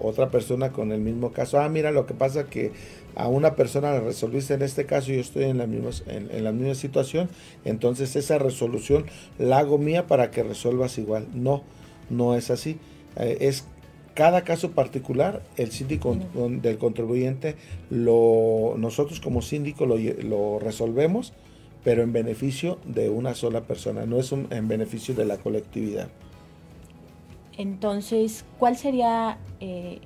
otra 0.00 0.30
persona 0.30 0.72
con 0.72 0.92
el 0.92 1.00
mismo 1.00 1.32
caso, 1.32 1.60
ah, 1.60 1.68
mira, 1.68 1.90
lo 1.90 2.06
que 2.06 2.14
pasa 2.14 2.46
que 2.46 2.72
a 3.14 3.28
una 3.28 3.56
persona 3.56 3.92
le 3.92 4.00
resolviste 4.00 4.54
en 4.54 4.62
este 4.62 4.86
caso 4.86 5.12
y 5.12 5.16
yo 5.16 5.20
estoy 5.20 5.44
en 5.44 5.58
la 5.58 5.66
misma, 5.66 5.90
en, 6.06 6.44
la 6.44 6.52
misma 6.52 6.74
situación, 6.74 7.28
entonces 7.64 8.16
esa 8.16 8.38
resolución 8.38 9.04
la 9.38 9.58
hago 9.58 9.78
mía 9.78 10.06
para 10.06 10.30
que 10.30 10.42
resuelvas 10.42 10.98
igual. 10.98 11.26
No, 11.34 11.62
no 12.08 12.34
es 12.34 12.50
así. 12.50 12.78
Eh, 13.16 13.38
es 13.40 13.64
cada 14.14 14.42
caso 14.42 14.72
particular, 14.72 15.42
el 15.56 15.70
síndico 15.70 16.16
del 16.34 16.78
contribuyente, 16.78 17.56
lo, 17.90 18.74
nosotros 18.76 19.20
como 19.20 19.40
síndico 19.40 19.86
lo, 19.86 19.96
lo, 19.96 20.58
resolvemos, 20.58 21.32
pero 21.84 22.02
en 22.02 22.12
beneficio 22.12 22.78
de 22.84 23.08
una 23.08 23.34
sola 23.34 23.62
persona, 23.62 24.06
no 24.06 24.18
es 24.18 24.32
un, 24.32 24.48
en 24.50 24.68
beneficio 24.68 25.14
de 25.14 25.24
la 25.24 25.38
colectividad. 25.38 26.08
Entonces, 27.60 28.46
¿cuál 28.58 28.78
sería 28.78 29.36
eh, 29.60 29.98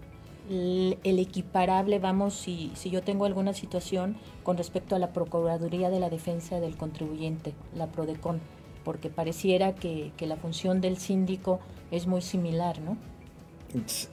el, 0.50 1.18
equiparable, 1.20 2.00
vamos, 2.00 2.34
si, 2.34 2.73
yo 2.90 3.00
tengo 3.02 3.26
alguna 3.26 3.52
situación 3.52 4.16
con 4.42 4.56
respecto 4.56 4.96
a 4.96 4.99
la 4.99 5.12
Procuraduría 5.12 5.88
de 5.88 6.00
la 6.00 6.11
Defensa 6.11 6.58
del 6.58 6.76
Contribuyente, 6.76 7.52
la 7.76 7.87
PRODECON? 7.87 8.40
Porque 8.82 9.08
pareciera 9.08 9.76
que, 9.76 10.11
la 10.18 10.34
función 10.34 10.80
del 10.80 10.96
síndico 10.96 11.61
es 11.92 12.08
muy 12.08 12.23
similar, 12.23 12.80
¿no? 12.80 12.96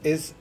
Es 0.04 0.36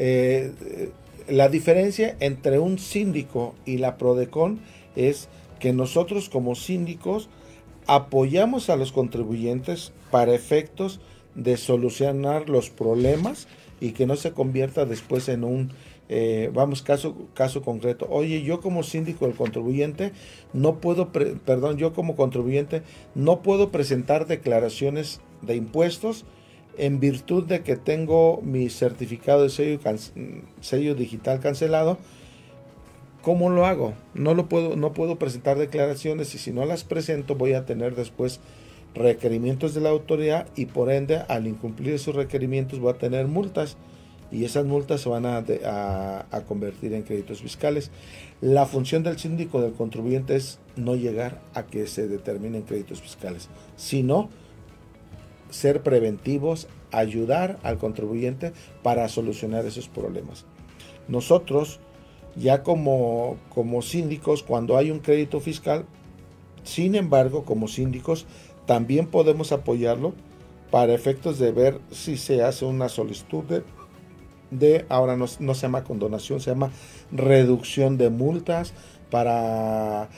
eh, 0.00 0.90
la 1.28 1.48
diferencia 1.48 2.16
entre 2.18 2.58
un 2.58 2.80
síndico 2.80 3.54
y 3.64 3.78
la 3.78 3.96
PRODECON 3.96 4.58
es 4.96 5.28
que 5.60 5.72
nosotros 5.72 6.28
como 6.30 6.56
síndicos 6.56 7.28
apoyamos 7.86 8.70
a 8.70 8.76
los 8.76 8.90
contribuyentes 8.90 9.92
para 10.10 10.34
efectos 10.34 11.00
de 11.34 11.56
solucionar 11.56 12.48
los 12.48 12.70
problemas 12.70 13.48
y 13.80 13.92
que 13.92 14.06
no 14.06 14.16
se 14.16 14.32
convierta 14.32 14.86
después 14.86 15.28
en 15.28 15.44
un, 15.44 15.70
eh, 16.08 16.50
vamos, 16.52 16.82
caso, 16.82 17.16
caso 17.34 17.62
concreto. 17.62 18.06
Oye, 18.10 18.42
yo 18.42 18.60
como 18.60 18.82
síndico 18.82 19.26
del 19.26 19.34
contribuyente 19.34 20.12
no 20.52 20.76
puedo, 20.76 21.10
perdón, 21.12 21.76
yo 21.76 21.92
como 21.92 22.16
contribuyente 22.16 22.82
no 23.14 23.42
puedo 23.42 23.70
presentar 23.70 24.26
declaraciones 24.26 25.20
de 25.42 25.56
impuestos 25.56 26.24
en 26.76 27.00
virtud 27.00 27.44
de 27.44 27.62
que 27.62 27.76
tengo 27.76 28.40
mi 28.42 28.68
certificado 28.68 29.42
de 29.42 29.50
sello, 29.50 29.80
sello 30.60 30.94
digital 30.94 31.40
cancelado. 31.40 31.98
¿Cómo 33.22 33.48
lo 33.48 33.64
hago? 33.64 33.94
No 34.12 34.34
lo 34.34 34.50
puedo, 34.50 34.76
no 34.76 34.92
puedo 34.92 35.16
presentar 35.16 35.56
declaraciones 35.56 36.34
y 36.34 36.38
si 36.38 36.52
no 36.52 36.66
las 36.66 36.84
presento 36.84 37.36
voy 37.36 37.54
a 37.54 37.64
tener 37.64 37.94
después 37.94 38.40
requerimientos 38.94 39.74
de 39.74 39.80
la 39.80 39.90
autoridad 39.90 40.46
y 40.56 40.66
por 40.66 40.90
ende 40.90 41.22
al 41.28 41.46
incumplir 41.46 41.94
esos 41.94 42.14
requerimientos 42.14 42.78
voy 42.78 42.92
a 42.92 42.98
tener 42.98 43.26
multas 43.26 43.76
y 44.30 44.44
esas 44.44 44.64
multas 44.64 45.00
se 45.00 45.08
van 45.08 45.26
a, 45.26 45.38
a, 45.38 46.40
convertir 46.42 46.92
en 46.92 47.02
créditos 47.02 47.40
fiscales. 47.40 47.90
La 48.40 48.66
función 48.66 49.02
del 49.02 49.18
síndico 49.18 49.60
del 49.60 49.72
contribuyente 49.72 50.34
es 50.34 50.58
no 50.76 50.96
llegar 50.96 51.40
a 51.54 51.64
que 51.66 51.86
se 51.86 52.08
determinen 52.08 52.62
créditos 52.62 53.00
fiscales, 53.00 53.48
sino 53.76 54.28
ser 55.50 55.82
preventivos, 55.82 56.66
ayudar 56.90 57.58
al 57.62 57.78
contribuyente 57.78 58.52
para 58.82 59.08
solucionar 59.08 59.66
esos 59.66 59.88
problemas. 59.88 60.46
Nosotros, 61.06 61.78
ya 62.34 62.64
como, 62.64 63.36
como 63.50 63.82
síndicos, 63.82 64.42
cuando 64.42 64.76
hay 64.76 64.90
un 64.90 64.98
crédito 64.98 65.38
fiscal, 65.38 65.84
sin 66.64 66.94
embargo, 66.94 67.44
como 67.44 67.68
síndicos, 67.68 68.26
también 68.66 69.06
podemos 69.06 69.52
apoyarlo 69.52 70.14
para 70.70 70.94
efectos 70.94 71.38
de 71.38 71.52
ver 71.52 71.80
si 71.90 72.16
se 72.16 72.42
hace 72.42 72.64
una 72.64 72.88
solicitud 72.88 73.44
de, 74.50 74.86
ahora 74.88 75.16
no, 75.16 75.26
no 75.40 75.54
se 75.54 75.62
llama 75.62 75.84
condonación, 75.84 76.40
se 76.40 76.50
llama 76.50 76.70
reducción 77.12 77.96
de 77.96 78.10
multas 78.10 78.72
para 79.10 80.08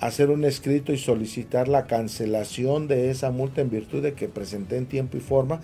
hacer 0.00 0.30
un 0.30 0.44
escrito 0.44 0.92
y 0.92 0.98
solicitar 0.98 1.68
la 1.68 1.86
cancelación 1.86 2.88
de 2.88 3.10
esa 3.10 3.30
multa 3.30 3.60
en 3.60 3.70
virtud 3.70 4.02
de 4.02 4.14
que 4.14 4.28
presenté 4.28 4.76
en 4.76 4.86
tiempo 4.86 5.16
y 5.16 5.20
forma, 5.20 5.60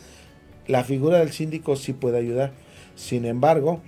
la 0.67 0.85
figura 0.85 1.19
del 1.19 1.33
síndico 1.33 1.77
sí 1.77 1.93
puede 1.93 2.19
ayudar. 2.19 2.53
Sin 2.95 3.25
embargo, 3.25 3.81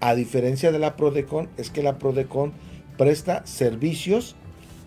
a 0.00 0.14
diferencia 0.14 0.72
de 0.72 0.78
la 0.78 0.96
Prodecon, 0.96 1.48
es 1.56 1.70
que 1.70 1.82
la 1.82 1.98
Prodecon 1.98 2.52
presta 2.96 3.46
servicios 3.46 4.34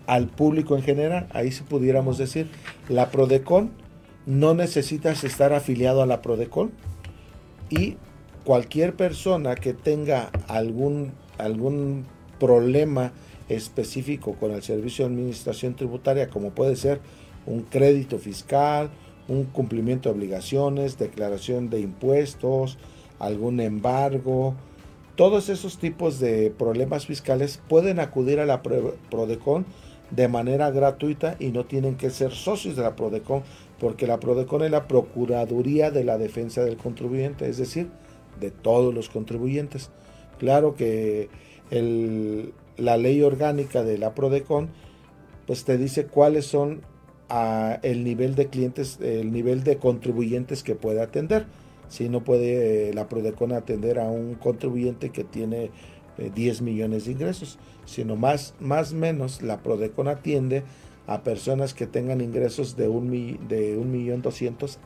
al 0.06 0.28
público 0.28 0.76
en 0.76 0.82
general. 0.82 1.26
Ahí 1.32 1.52
si 1.52 1.62
pudiéramos 1.62 2.18
decir, 2.18 2.48
la 2.88 3.10
Prodecon 3.10 3.70
no 4.26 4.54
necesitas 4.54 5.24
estar 5.24 5.52
afiliado 5.52 6.02
a 6.02 6.06
la 6.06 6.22
Prodecon 6.22 6.72
y 7.70 7.96
cualquier 8.44 8.94
persona 8.94 9.54
que 9.54 9.74
tenga 9.74 10.30
algún, 10.48 11.12
algún 11.38 12.06
problema 12.38 13.12
específico 13.48 14.34
con 14.34 14.52
el 14.52 14.62
servicio 14.62 15.04
de 15.04 15.12
administración 15.12 15.74
tributaria, 15.74 16.28
como 16.28 16.50
puede 16.50 16.76
ser 16.76 17.00
un 17.46 17.62
crédito 17.62 18.18
fiscal, 18.18 18.90
un 19.28 19.44
cumplimiento 19.44 20.08
de 20.08 20.14
obligaciones, 20.14 20.98
declaración 20.98 21.70
de 21.70 21.80
impuestos, 21.80 22.78
algún 23.18 23.60
embargo, 23.60 24.54
todos 25.16 25.48
esos 25.48 25.78
tipos 25.78 26.18
de 26.18 26.50
problemas 26.50 27.06
fiscales 27.06 27.60
pueden 27.68 28.00
acudir 28.00 28.40
a 28.40 28.46
la 28.46 28.62
Prodecon 28.62 29.64
de 30.10 30.28
manera 30.28 30.70
gratuita 30.70 31.36
y 31.38 31.48
no 31.48 31.64
tienen 31.64 31.96
que 31.96 32.10
ser 32.10 32.32
socios 32.32 32.76
de 32.76 32.82
la 32.82 32.96
Prodecon, 32.96 33.42
porque 33.78 34.06
la 34.06 34.20
Prodecon 34.20 34.62
es 34.62 34.70
la 34.70 34.86
Procuraduría 34.86 35.90
de 35.90 36.04
la 36.04 36.18
Defensa 36.18 36.62
del 36.64 36.76
Contribuyente, 36.76 37.48
es 37.48 37.56
decir, 37.56 37.88
de 38.40 38.50
todos 38.50 38.94
los 38.94 39.08
contribuyentes. 39.08 39.90
Claro 40.38 40.74
que 40.74 41.28
la 42.76 42.96
ley 42.96 43.22
orgánica 43.22 43.82
de 43.82 43.98
la 43.98 44.14
Prodecon 44.14 44.68
pues 45.46 45.64
te 45.64 45.76
dice 45.76 46.06
cuáles 46.06 46.46
son 46.46 46.82
ah, 47.28 47.78
el 47.82 48.04
nivel 48.04 48.34
de 48.34 48.46
clientes, 48.46 48.98
el 49.00 49.32
nivel 49.32 49.62
de 49.62 49.76
contribuyentes 49.76 50.62
que 50.62 50.74
puede 50.74 51.02
atender. 51.02 51.46
Si 51.88 52.08
no 52.08 52.24
puede 52.24 52.88
eh, 52.88 52.94
la 52.94 53.08
Prodecon 53.08 53.52
atender 53.52 53.98
a 53.98 54.04
un 54.04 54.34
contribuyente 54.34 55.10
que 55.10 55.22
tiene 55.22 55.70
10 56.18 56.60
eh, 56.60 56.62
millones 56.62 57.04
de 57.04 57.12
ingresos, 57.12 57.58
sino 57.86 58.16
más 58.16 58.54
más 58.60 58.92
menos 58.92 59.42
la 59.42 59.62
Prodecon 59.62 60.08
atiende 60.08 60.62
a 61.06 61.22
personas 61.22 61.74
que 61.74 61.86
tengan 61.86 62.20
ingresos 62.20 62.76
de 62.76 62.88
un, 62.88 63.10
de 63.48 63.76
un 63.76 63.92
millón 63.92 64.22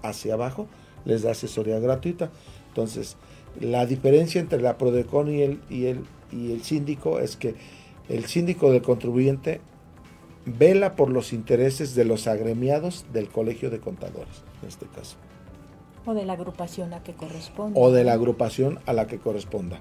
hacia 0.03 0.35
abajo, 0.35 0.67
les 1.05 1.23
da 1.23 1.31
asesoría 1.31 1.79
gratuita. 1.79 2.31
Entonces, 2.69 3.17
la 3.61 3.87
diferencia 3.87 4.41
entre 4.41 4.61
la 4.61 4.79
Prodecon 4.79 5.33
y 5.33 5.43
el, 5.43 5.61
y 5.71 5.87
el, 5.87 6.01
y 6.33 6.53
el 6.53 6.63
síndico 6.63 7.21
es 7.21 7.37
que 7.37 7.55
el 8.09 8.25
síndico 8.27 8.73
del 8.73 8.83
contribuyente 8.83 9.61
vela 10.45 10.97
por 10.97 11.11
los 11.11 11.33
intereses 11.33 11.95
de 11.95 12.05
los 12.05 12.27
agremiados 12.27 13.07
del 13.13 13.29
Colegio 13.29 13.71
de 13.71 13.81
Contadores, 13.81 14.43
en 14.63 14.69
este 14.69 14.87
caso. 14.87 15.17
O 16.07 16.15
de 16.15 16.25
la 16.25 16.33
agrupación 16.33 16.95
a 16.95 17.03
que 17.03 17.13
corresponda. 17.13 17.79
O 17.79 17.91
de 17.91 18.05
la 18.05 18.15
agrupación 18.15 18.79
a 18.87 18.93
la 18.93 19.07
que 19.07 19.19
corresponda. 19.19 19.81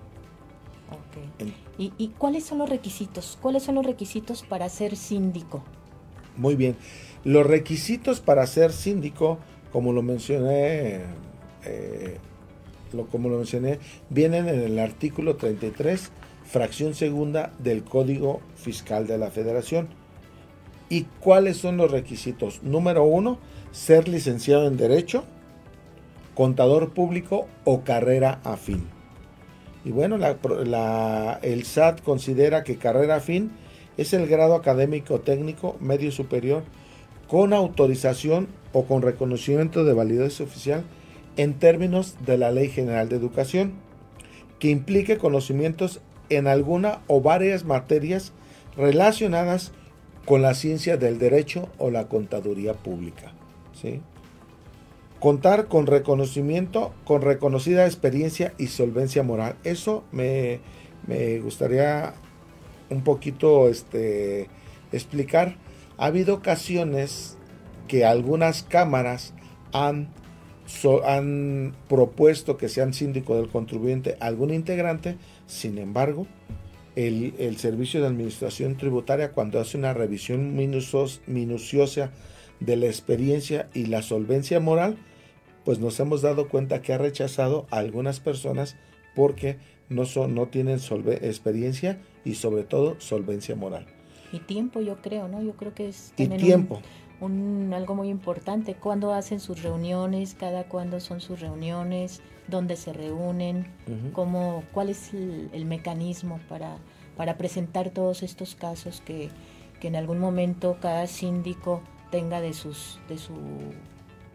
¿Y, 1.78 2.08
cuáles 2.18 2.46
son 2.46 2.60
los 2.60 2.70
requisitos? 2.70 3.38
¿Cuáles 3.42 3.64
son 3.64 3.76
los 3.76 3.86
requisitos 3.86 4.44
para 4.44 4.68
ser 4.70 4.96
síndico? 4.96 5.64
Muy 6.36 6.56
bien. 6.56 6.76
Los 7.24 7.46
requisitos 7.46 8.20
para 8.20 8.46
ser 8.48 8.72
síndico, 8.72 9.38
como 9.72 9.94
lo 9.94 10.02
mencioné, 10.02 11.02
eh, 11.66 12.18
lo, 12.94 13.08
como 13.08 13.30
lo 13.30 13.38
mencioné, 13.38 13.80
vienen 14.10 14.48
en 14.48 14.62
el 14.62 14.80
artículo 14.80 15.36
33, 15.36 16.12
fracción 16.46 16.96
segunda 16.96 17.54
del 17.60 17.84
Código 17.84 18.42
Fiscal 18.56 19.06
de 19.08 19.18
la 19.18 19.30
Federación. 19.30 19.90
¿Y 20.90 21.04
cuáles 21.20 21.58
son 21.58 21.78
los 21.78 21.92
requisitos? 21.92 22.64
Número 22.64 23.04
uno, 23.04 23.40
ser 23.72 24.08
licenciado 24.08 24.68
en 24.68 24.78
Derecho, 24.78 25.26
contador 26.34 26.94
público 26.94 27.48
o 27.66 27.82
carrera 27.82 28.40
afín. 28.44 28.97
Y 29.88 29.92
bueno, 29.92 30.18
el 30.18 31.64
SAT 31.64 32.02
considera 32.02 32.66
que 32.66 32.76
carrera 32.76 33.16
afín 33.16 33.52
es 33.96 34.12
el 34.12 34.28
grado 34.28 34.56
académico 34.56 35.22
técnico 35.22 35.78
medio 35.80 36.12
superior 36.12 36.64
con 37.30 37.54
autorización 37.54 38.50
o 38.74 38.84
con 38.84 39.02
reconocimiento 39.02 39.86
de 39.86 39.94
validez 39.94 40.42
oficial 40.42 40.84
en 41.38 41.54
términos 41.54 42.18
de 42.26 42.38
la 42.38 42.52
Ley 42.52 42.68
General 42.68 43.08
de 43.08 43.16
Educación, 43.16 43.76
que 44.60 44.72
implique 44.72 45.18
conocimientos 45.18 46.02
en 46.28 46.48
alguna 46.48 47.00
o 47.08 47.22
varias 47.22 47.64
materias 47.64 48.34
relacionadas 48.76 49.72
con 50.26 50.42
la 50.42 50.54
ciencia 50.54 50.98
del 50.98 51.18
derecho 51.18 51.70
o 51.78 51.92
la 51.92 52.10
contaduría 52.10 52.74
pública. 52.74 53.32
¿sí? 53.72 54.02
Contar 55.20 55.68
con 55.68 55.88
reconocimiento, 55.88 56.94
con 57.04 57.22
reconocida 57.22 57.86
experiencia 57.86 58.54
y 58.60 58.68
solvencia 58.68 59.24
moral. 59.24 59.56
Eso 59.64 60.04
me, 60.12 60.60
gustaría 61.42 62.14
un 62.90 63.04
poquito 63.04 63.68
este, 63.68 64.48
explicar. 64.92 65.56
Ha 65.98 66.06
habido 66.06 66.36
ocasiones 66.36 67.38
que 67.88 68.06
algunas 68.06 68.62
cámaras 68.62 69.34
han, 69.74 70.10
han 71.06 71.76
propuesto 71.90 72.58
que 72.58 72.70
sean 72.70 72.94
síndico 72.94 73.36
del 73.36 73.50
contribuyente 73.50 74.18
algún 74.20 74.54
integrante, 74.54 75.18
sin 75.48 75.80
embargo, 75.80 76.28
el, 76.96 77.34
el, 77.40 77.58
Servicio 77.58 78.02
de 78.02 78.08
Administración 78.08 78.78
Tributaria, 78.78 79.32
cuando 79.32 79.60
hace 79.60 79.78
una 79.78 79.94
revisión 79.94 80.56
minuciosa 80.56 82.12
de 82.60 82.76
la 82.76 82.86
experiencia 82.88 83.70
y 83.74 83.86
la 83.86 84.02
solvencia 84.02 84.60
moral, 84.60 84.98
pues 85.68 85.80
nos 85.80 86.00
hemos 86.00 86.22
dado 86.22 86.48
cuenta 86.48 86.82
que 86.82 86.94
ha 86.94 86.98
rechazado 86.98 87.68
a 87.72 87.80
algunas 87.80 88.22
personas 88.22 88.78
porque 89.14 89.58
no, 89.90 90.06
son, 90.06 90.34
no 90.34 90.48
tienen 90.48 90.80
experiencia 91.22 92.00
y 92.24 92.36
sobre 92.36 92.64
todo 92.64 92.96
solvencia 93.02 93.54
moral. 93.58 93.86
Y 94.32 94.40
tiempo, 94.40 94.80
yo 94.80 95.02
creo, 95.02 95.28
¿no? 95.28 95.42
Yo 95.42 95.58
creo 95.58 95.74
que 95.74 95.90
es... 95.90 96.14
Y 96.16 96.30
tiempo. 96.30 96.80
Un, 97.20 97.74
algo 97.76 97.96
muy 97.96 98.08
importante, 98.08 98.76
cuándo 98.76 99.12
hacen 99.12 99.42
sus 99.42 99.62
reuniones, 99.62 100.36
cada 100.36 100.70
cuándo 100.70 101.02
son 101.02 101.20
sus 101.20 101.42
reuniones, 101.42 102.22
dónde 102.48 102.78
se 102.78 102.94
reúnen, 102.94 103.68
cómo, 104.14 104.64
cuál 104.72 104.88
es 104.88 105.14
el, 105.14 105.66
mecanismo 105.66 106.40
para, 106.48 106.78
para 107.18 107.38
presentar 107.38 107.90
todos 107.90 108.24
estos 108.24 108.56
casos 108.56 109.02
que, 109.02 109.32
que 109.82 109.90
en 109.90 109.98
algún 109.98 110.20
momento 110.20 110.78
cada 110.80 111.08
síndico 111.08 111.82
tenga 112.10 112.40
de 112.40 112.54
sus 112.54 113.02
de 113.10 113.18
su 113.18 113.34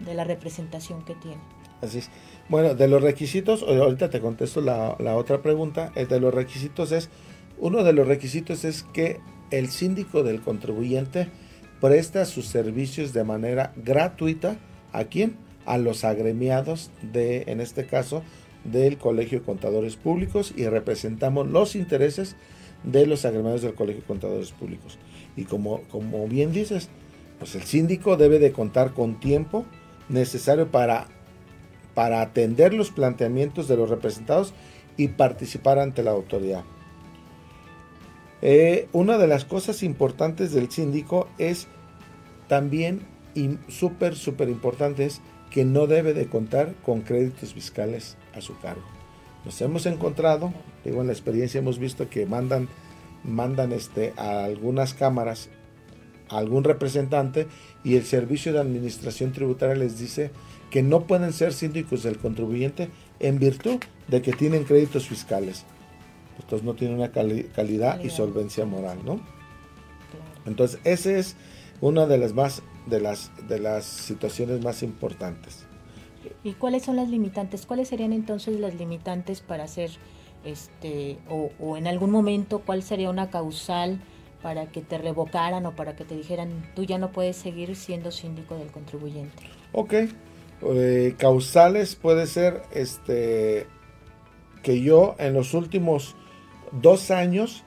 de 0.05 0.15
la 0.15 0.25
representación 0.25 1.05
que 1.05 1.15
tiene. 1.15 1.41
Así 1.81 1.99
es. 1.99 2.11
Bueno, 2.49 2.75
de 2.75 2.89
los 2.89 3.03
requisitos, 3.03 3.63
ahorita 3.63 4.11
te 4.11 4.21
contesto 4.21 4.61
la, 4.61 5.17
otra 5.17 5.43
pregunta, 5.43 5.93
eh, 5.97 6.07
de 6.07 6.21
los 6.21 6.33
requisitos 6.33 6.93
es, 6.93 7.11
uno 7.59 7.83
de 7.83 7.93
los 7.93 8.07
requisitos 8.07 8.65
es 8.65 8.83
que 8.83 9.21
el 9.51 9.69
síndico 9.69 10.23
del 10.23 10.41
contribuyente 10.41 11.29
presta 11.81 12.25
sus 12.25 12.47
servicios 12.47 13.13
de 13.13 13.25
manera 13.25 13.73
gratuita 13.77 14.57
a 14.93 15.05
quién? 15.05 15.37
A 15.67 15.79
los 15.79 16.05
agremiados 16.05 16.91
de, 17.03 17.45
en 17.49 17.61
este 17.61 17.87
caso, 17.87 18.23
del 18.65 18.99
Colegio 18.99 19.41
de 19.41 19.45
Contadores 19.45 19.97
Públicos 19.97 20.53
y 20.57 20.67
representamos 20.67 21.49
los 21.49 21.75
intereses 21.75 22.37
de 22.85 23.07
los 23.07 23.25
agremiados 23.25 23.63
del 23.63 23.75
Colegio 23.75 24.03
de 24.03 24.07
Contadores 24.07 24.53
Públicos. 24.53 24.99
Y 25.37 25.45
como, 25.45 25.83
como 25.91 26.27
bien 26.29 26.53
dices, 26.53 26.89
pues 27.39 27.55
el 27.55 27.63
síndico 27.63 28.17
debe 28.17 28.39
de 28.39 28.53
contar 28.53 28.93
con 28.93 29.19
tiempo, 29.19 29.65
necesario 30.13 30.71
para, 30.71 31.07
para 31.95 32.21
atender 32.21 32.75
los 32.75 32.91
planteamientos 32.91 33.69
de 33.69 33.77
los 33.77 33.91
representados 33.91 34.55
y 34.97 35.09
participar 35.09 35.79
ante 35.79 36.03
la 36.03 36.11
autoridad. 36.11 36.65
Eh, 38.43 38.89
una 38.93 39.19
de 39.19 39.29
las 39.29 39.45
cosas 39.45 39.83
importantes 39.83 40.53
del 40.53 40.71
síndico 40.71 41.29
es 41.39 41.69
también, 42.49 43.07
súper, 43.69 44.17
súper 44.17 44.49
importante, 44.49 45.07
es 45.07 45.21
que 45.51 45.65
no 45.65 45.87
debe 45.87 46.13
de 46.13 46.27
contar 46.27 46.75
con 46.85 47.03
créditos 47.03 47.55
fiscales 47.55 48.17
a 48.35 48.41
su 48.41 48.59
cargo. 48.59 48.83
Nos 49.45 49.61
hemos 49.61 49.87
encontrado, 49.87 50.53
digo, 50.85 51.01
en 51.01 51.09
la 51.09 51.13
experiencia 51.13 51.59
hemos 51.59 51.79
visto 51.79 52.09
que 52.09 52.27
mandan, 52.27 52.69
mandan 53.25 53.73
este, 53.73 54.13
a 54.17 54.45
algunas 54.45 54.95
cámaras 54.95 55.51
a 56.33 56.39
algún 56.39 56.65
representante 56.65 57.47
y 57.85 57.97
el 57.97 58.05
servicio 58.05 58.53
de 58.53 58.61
administración 58.61 59.33
tributaria 59.33 59.75
les 59.77 59.99
dice 59.99 60.31
que 60.71 60.83
no 60.83 61.03
pueden 61.07 61.33
ser 61.33 61.53
síndicos 61.53 62.03
del 62.03 62.19
contribuyente 62.19 62.89
en 63.21 63.39
virtud 63.39 63.79
de 64.09 64.23
que 64.23 64.33
tienen 64.33 64.65
créditos 64.65 65.07
fiscales. 65.07 65.65
Entonces 66.41 66.65
no 66.65 66.75
tienen 66.75 66.97
una 66.97 67.13
calidad 67.13 68.03
y 68.03 68.11
solvencia 68.11 68.65
moral, 68.65 68.99
¿no? 69.05 69.21
Entonces, 70.47 70.81
esa 70.85 71.13
es 71.13 71.37
una 71.81 72.07
de 72.07 72.19
las 72.19 72.33
más 72.33 72.63
de 72.87 73.01
las 73.01 73.31
de 73.49 73.59
las 73.59 73.85
situaciones 73.85 74.63
más 74.65 74.83
importantes. 74.83 75.67
¿Y 76.43 76.53
cuáles 76.53 76.83
son 76.85 76.97
las 76.97 77.09
limitantes? 77.09 77.67
¿Cuáles 77.67 77.89
serían 77.89 78.13
entonces 78.13 78.59
las 78.59 78.75
limitantes 78.75 79.41
para 79.41 79.65
hacer 79.65 79.91
este 80.45 81.19
o, 81.29 81.51
o 81.61 81.77
en 81.77 81.87
algún 81.87 82.11
momento 82.11 82.61
cuál 82.61 82.83
sería 82.83 83.11
una 83.11 83.31
causal 83.31 84.01
para 84.43 84.67
que 84.67 84.81
te 84.81 84.99
revocaran 84.99 85.65
o 85.67 85.77
para 85.77 85.97
que 85.97 86.05
te 86.05 86.17
dijeran 86.17 86.71
tú 86.75 86.85
ya 86.85 86.99
no 86.99 87.13
puedes 87.13 87.37
seguir 87.37 87.77
siendo 87.77 88.11
síndico 88.11 88.57
del 88.57 88.71
contribuyente? 88.71 89.43
Ok, 89.73 89.95
eh, 90.63 91.15
causales 91.19 91.95
puede 91.97 92.27
ser 92.27 92.63
este 92.73 93.67
que 94.63 94.81
yo 94.81 95.17
en 95.19 95.35
los 95.35 95.55
últimos 95.55 96.15
dos 96.71 97.11
años 97.11 97.65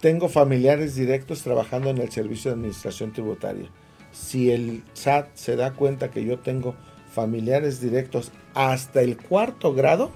tengo 0.00 0.28
familiares 0.28 0.94
directos 0.94 1.42
trabajando 1.42 1.88
en 1.90 1.98
el 1.98 2.10
servicio 2.10 2.50
de 2.50 2.56
administración 2.56 3.12
tributaria. 3.12 3.70
Si 4.10 4.50
el 4.50 4.82
SAT 4.92 5.28
se 5.34 5.56
da 5.56 5.72
cuenta 5.72 6.10
que 6.10 6.24
yo 6.24 6.40
tengo 6.40 6.74
familiares 7.12 7.80
directos 7.80 8.32
hasta 8.52 9.00
el 9.00 9.16
cuarto 9.16 9.72
grado, 9.72 10.10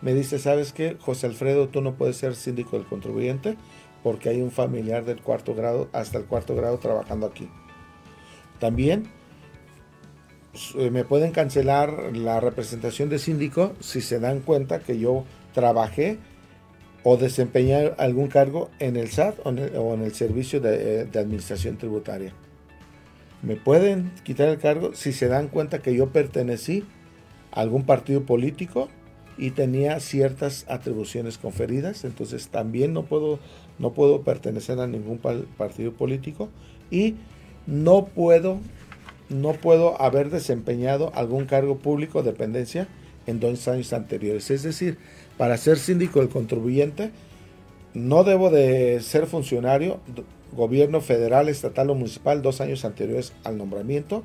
me 0.00 0.14
dice, 0.14 0.38
¿sabes 0.38 0.72
qué? 0.72 0.96
José 0.98 1.26
Alfredo, 1.26 1.68
tú 1.68 1.82
no 1.82 1.94
puedes 1.94 2.16
ser 2.16 2.34
síndico 2.34 2.76
del 2.76 2.86
contribuyente 2.86 3.56
porque 4.02 4.28
hay 4.28 4.40
un 4.40 4.50
familiar 4.50 5.04
del 5.04 5.20
cuarto 5.20 5.54
grado 5.54 5.88
hasta 5.92 6.18
el 6.18 6.24
cuarto 6.24 6.54
grado 6.54 6.78
trabajando 6.78 7.26
aquí. 7.26 7.48
También 8.58 9.10
eh, 10.76 10.90
me 10.90 11.04
pueden 11.04 11.32
cancelar 11.32 12.16
la 12.16 12.40
representación 12.40 13.08
de 13.08 13.18
síndico 13.18 13.74
si 13.80 14.00
se 14.00 14.18
dan 14.18 14.40
cuenta 14.40 14.80
que 14.80 14.98
yo 14.98 15.24
trabajé 15.54 16.18
o 17.02 17.16
desempeñé 17.16 17.92
algún 17.98 18.28
cargo 18.28 18.70
en 18.78 18.96
el 18.96 19.10
SAT 19.10 19.38
o 19.46 19.94
en 19.94 20.02
el, 20.02 20.14
servicio 20.14 20.60
de, 20.60 21.06
de, 21.06 21.18
administración 21.18 21.78
tributaria. 21.78 22.34
Me 23.42 23.56
pueden 23.56 24.12
quitar 24.22 24.48
el 24.48 24.58
cargo 24.58 24.92
si 24.94 25.12
se 25.12 25.28
dan 25.28 25.48
cuenta 25.48 25.80
que 25.80 25.94
yo 25.94 26.10
pertenecí 26.10 26.84
a 27.52 27.60
algún 27.60 27.84
partido 27.84 28.24
político 28.24 28.88
y 29.40 29.52
tenía 29.52 29.98
ciertas 30.00 30.66
atribuciones 30.68 31.38
conferidas, 31.38 32.04
entonces 32.04 32.48
también 32.48 32.92
no 32.92 33.04
puedo, 33.04 33.38
no 33.78 33.94
puedo 33.94 34.20
pertenecer 34.20 34.78
a 34.78 34.86
ningún 34.86 35.18
partido 35.18 35.92
político 35.92 36.50
y 36.90 37.14
no 37.66 38.04
puedo 38.04 38.58
no 39.30 39.52
puedo 39.52 40.00
haber 40.02 40.28
desempeñado 40.28 41.12
algún 41.14 41.46
cargo 41.46 41.78
público 41.78 42.18
o 42.18 42.22
dependencia 42.22 42.88
en 43.26 43.38
dos 43.40 43.66
años 43.68 43.92
anteriores. 43.92 44.50
Es 44.50 44.64
decir, 44.64 44.98
para 45.38 45.56
ser 45.56 45.78
síndico 45.78 46.18
del 46.18 46.28
contribuyente, 46.28 47.12
no 47.94 48.24
debo 48.24 48.50
de 48.50 49.00
ser 49.00 49.26
funcionario, 49.26 50.00
gobierno 50.52 51.00
federal, 51.00 51.48
estatal 51.48 51.90
o 51.90 51.94
municipal 51.94 52.42
dos 52.42 52.60
años 52.60 52.84
anteriores 52.84 53.32
al 53.44 53.56
nombramiento, 53.56 54.24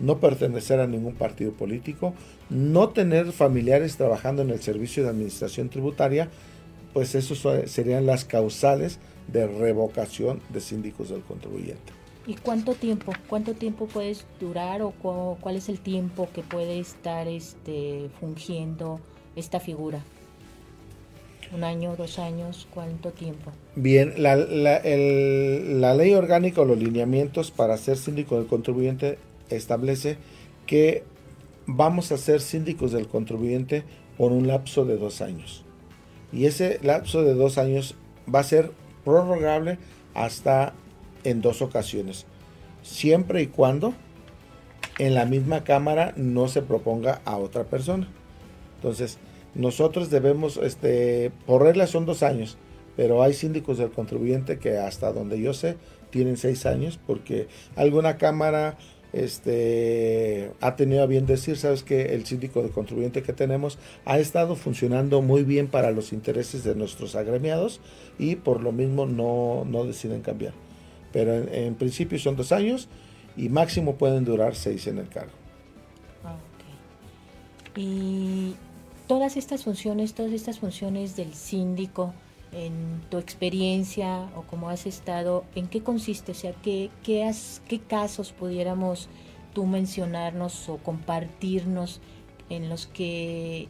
no 0.00 0.18
pertenecer 0.18 0.80
a 0.80 0.86
ningún 0.86 1.14
partido 1.14 1.52
político, 1.52 2.14
no 2.48 2.88
tener 2.88 3.32
familiares 3.32 3.96
trabajando 3.96 4.42
en 4.42 4.50
el 4.50 4.60
servicio 4.60 5.02
de 5.02 5.10
administración 5.10 5.68
tributaria, 5.68 6.28
pues 6.92 7.14
esos 7.14 7.46
serían 7.70 8.06
las 8.06 8.24
causales 8.24 8.98
de 9.28 9.46
revocación 9.46 10.40
de 10.48 10.60
síndicos 10.60 11.10
del 11.10 11.22
contribuyente. 11.22 11.92
¿Y 12.26 12.34
cuánto 12.34 12.74
tiempo? 12.74 13.12
¿Cuánto 13.28 13.54
tiempo 13.54 13.86
puedes 13.86 14.24
durar 14.40 14.82
o 14.82 14.92
cuál 14.92 15.56
es 15.56 15.68
el 15.68 15.80
tiempo 15.80 16.28
que 16.34 16.42
puede 16.42 16.78
estar 16.78 17.28
este, 17.28 18.10
fungiendo 18.20 19.00
esta 19.36 19.60
figura? 19.60 20.00
¿Un 21.52 21.64
año, 21.64 21.96
dos 21.96 22.18
años? 22.18 22.68
¿Cuánto 22.72 23.10
tiempo? 23.10 23.50
Bien, 23.74 24.14
la, 24.18 24.36
la 24.36 25.94
ley 25.94 26.14
orgánica 26.14 26.60
o 26.60 26.64
los 26.64 26.78
lineamientos 26.78 27.50
para 27.50 27.76
ser 27.76 27.96
síndico 27.96 28.36
del 28.36 28.46
contribuyente 28.46 29.18
establece 29.56 30.18
que 30.66 31.04
vamos 31.66 32.12
a 32.12 32.18
ser 32.18 32.40
síndicos 32.40 32.92
del 32.92 33.08
contribuyente 33.08 33.84
por 34.16 34.32
un 34.32 34.46
lapso 34.46 34.84
de 34.84 34.96
dos 34.96 35.20
años. 35.20 35.64
Y 36.32 36.46
ese 36.46 36.78
lapso 36.82 37.22
de 37.22 37.34
dos 37.34 37.58
años 37.58 37.96
va 38.32 38.40
a 38.40 38.44
ser 38.44 38.70
prorrogable 39.04 39.78
hasta 40.14 40.72
en 41.24 41.40
dos 41.42 41.62
ocasiones, 41.62 42.26
siempre 42.82 43.42
y 43.42 43.46
cuando 43.46 43.94
en 44.98 45.14
la 45.14 45.24
misma 45.24 45.64
cámara 45.64 46.12
no 46.16 46.48
se 46.48 46.62
proponga 46.62 47.20
a 47.24 47.36
otra 47.36 47.64
persona. 47.64 48.08
Entonces, 48.76 49.18
nosotros 49.54 50.10
debemos, 50.10 50.56
este, 50.58 51.32
por 51.46 51.62
regla 51.62 51.86
son 51.86 52.06
dos 52.06 52.22
años, 52.22 52.56
pero 52.96 53.22
hay 53.22 53.32
síndicos 53.32 53.78
del 53.78 53.90
contribuyente 53.90 54.58
que 54.58 54.78
hasta 54.78 55.12
donde 55.12 55.40
yo 55.40 55.54
sé 55.54 55.76
tienen 56.10 56.36
seis 56.36 56.66
años 56.66 56.98
porque 57.06 57.48
alguna 57.76 58.16
cámara 58.16 58.76
este, 59.12 60.52
ha 60.60 60.76
tenido 60.76 61.02
a 61.02 61.06
bien 61.06 61.26
decir, 61.26 61.56
sabes 61.56 61.82
que 61.82 62.14
el 62.14 62.26
síndico 62.26 62.62
del 62.62 62.70
contribuyente 62.70 63.22
que 63.22 63.32
tenemos 63.32 63.78
ha 64.04 64.18
estado 64.18 64.56
funcionando 64.56 65.20
muy 65.22 65.42
bien 65.42 65.66
para 65.68 65.90
los 65.90 66.12
intereses 66.12 66.64
de 66.64 66.74
nuestros 66.74 67.16
agremiados 67.16 67.80
y 68.18 68.36
por 68.36 68.62
lo 68.62 68.72
mismo 68.72 69.06
no, 69.06 69.64
no 69.66 69.84
deciden 69.84 70.22
cambiar. 70.22 70.52
Pero 71.12 71.34
en, 71.34 71.74
principio 71.74 72.18
son 72.18 72.36
dos 72.36 72.52
años 72.52 72.88
y 73.36 73.48
máximo 73.48 73.96
pueden 73.96 74.24
durar 74.24 74.54
seis 74.54 74.86
en 74.86 74.98
el 74.98 75.08
cargo. 75.08 75.32
Ah, 76.24 76.36
y 77.76 78.54
todas 79.08 79.36
estas 79.36 79.64
funciones, 79.64 80.14
todas 80.14 80.32
estas 80.32 80.60
funciones 80.60 81.16
del 81.16 81.34
síndico, 81.34 82.14
en 82.52 83.02
tu 83.10 83.18
experiencia 83.18 84.28
o 84.36 84.42
como 84.42 84.70
has 84.70 84.86
estado, 84.86 85.44
¿en 85.54 85.68
qué 85.68 85.82
consiste? 85.82 86.32
O 86.32 86.34
sea, 86.34 86.52
¿qué, 86.52 86.90
qué 87.02 87.80
casos 87.86 88.32
pudiéramos 88.32 89.08
tú 89.54 89.66
mencionarnos 89.66 90.68
o 90.68 90.78
compartirnos 90.78 92.00
en 92.48 92.68
los 92.68 92.86
que 92.86 93.68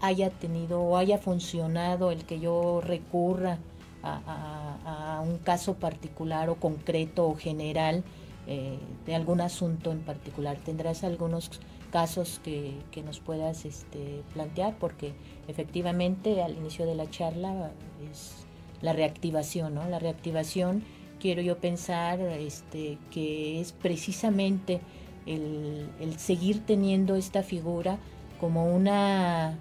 haya 0.00 0.30
tenido 0.30 0.80
o 0.80 0.96
haya 0.96 1.18
funcionado 1.18 2.10
el 2.10 2.24
que 2.24 2.40
yo 2.40 2.80
recurra 2.80 3.58
a, 4.02 5.22
un 5.24 5.38
caso 5.38 5.74
particular 5.74 6.48
o 6.48 6.54
concreto 6.54 7.26
o 7.26 7.34
general 7.34 8.04
eh, 8.46 8.78
de 9.04 9.14
algún 9.14 9.40
asunto 9.40 9.90
en 9.90 10.00
particular. 10.00 10.56
¿Tendrás 10.64 11.04
algunos 11.04 11.50
casos 11.88 12.40
que, 12.44 12.74
nos 13.04 13.20
puedas 13.20 13.64
este, 13.64 14.22
plantear? 14.34 14.76
Porque 14.78 15.12
efectivamente 15.48 16.42
al 16.42 16.56
inicio 16.56 16.86
de 16.86 16.94
la 16.94 17.08
charla 17.10 17.70
es 18.10 18.46
la 18.80 18.92
reactivación, 18.92 19.74
¿no? 19.74 19.88
La 19.88 19.98
reactivación, 19.98 20.82
quiero 21.20 21.42
yo 21.42 21.58
pensar 21.58 22.20
este, 22.20 22.98
que 23.10 23.60
es 23.60 23.72
precisamente 23.72 24.80
el, 25.26 25.88
seguir 26.16 26.64
teniendo 26.64 27.16
esta 27.16 27.42
figura 27.42 27.98
como 28.40 28.74
una 28.74 29.58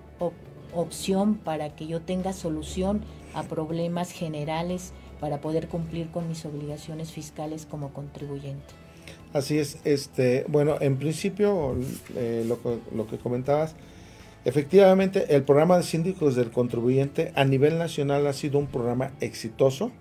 opción 0.73 1.35
para 1.35 1.75
que 1.75 1.87
yo 1.87 2.01
tenga 2.01 2.33
solución 2.33 3.01
a 3.33 3.43
problemas 3.43 4.11
generales 4.11 4.93
para 5.19 5.41
poder 5.41 5.67
cumplir 5.67 6.09
con 6.11 6.27
mis 6.27 6.45
obligaciones 6.45 7.11
fiscales 7.11 7.65
como 7.65 7.91
contribuyente. 7.93 8.86
Así 9.37 9.59
es, 9.59 9.77
este, 9.83 10.45
bueno, 10.47 10.77
en 10.81 10.97
principio 10.97 11.75
eh, 12.15 12.43
lo, 12.47 13.07
que 13.07 13.17
comentabas, 13.19 13.75
efectivamente 14.45 15.35
el 15.35 15.43
programa 15.43 15.77
de 15.77 15.83
síndicos 15.83 16.35
del 16.35 16.49
contribuyente 16.49 17.33
a 17.35 17.45
nivel 17.45 17.77
nacional 17.77 18.25
ha 18.25 18.33
sido 18.33 18.57
un 18.57 18.65
programa 18.65 19.11
exitoso 19.21 19.91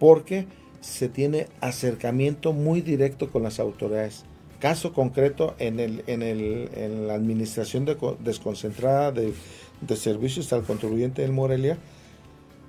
porque 0.00 0.46
se 0.80 1.08
tiene 1.08 1.46
acercamiento 1.60 2.52
muy 2.52 2.80
directo 2.80 3.30
con 3.30 3.44
las 3.44 3.60
autoridades. 3.60 4.24
Caso 4.58 4.92
concreto 4.92 5.54
en, 5.60 5.78
el, 5.78 6.02
en, 6.08 6.22
el, 6.22 6.68
en 6.74 7.06
la 7.06 7.14
administración 7.14 7.86
desconcentrada 8.24 9.12
de, 9.12 9.34
de 9.82 9.96
servicios 9.96 10.52
al 10.52 10.64
contribuyente 10.64 11.22
del 11.22 11.30
Morelia, 11.30 11.78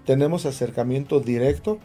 tenemos 0.05 0.45
acercamiento 0.45 1.19
directo 1.19 1.79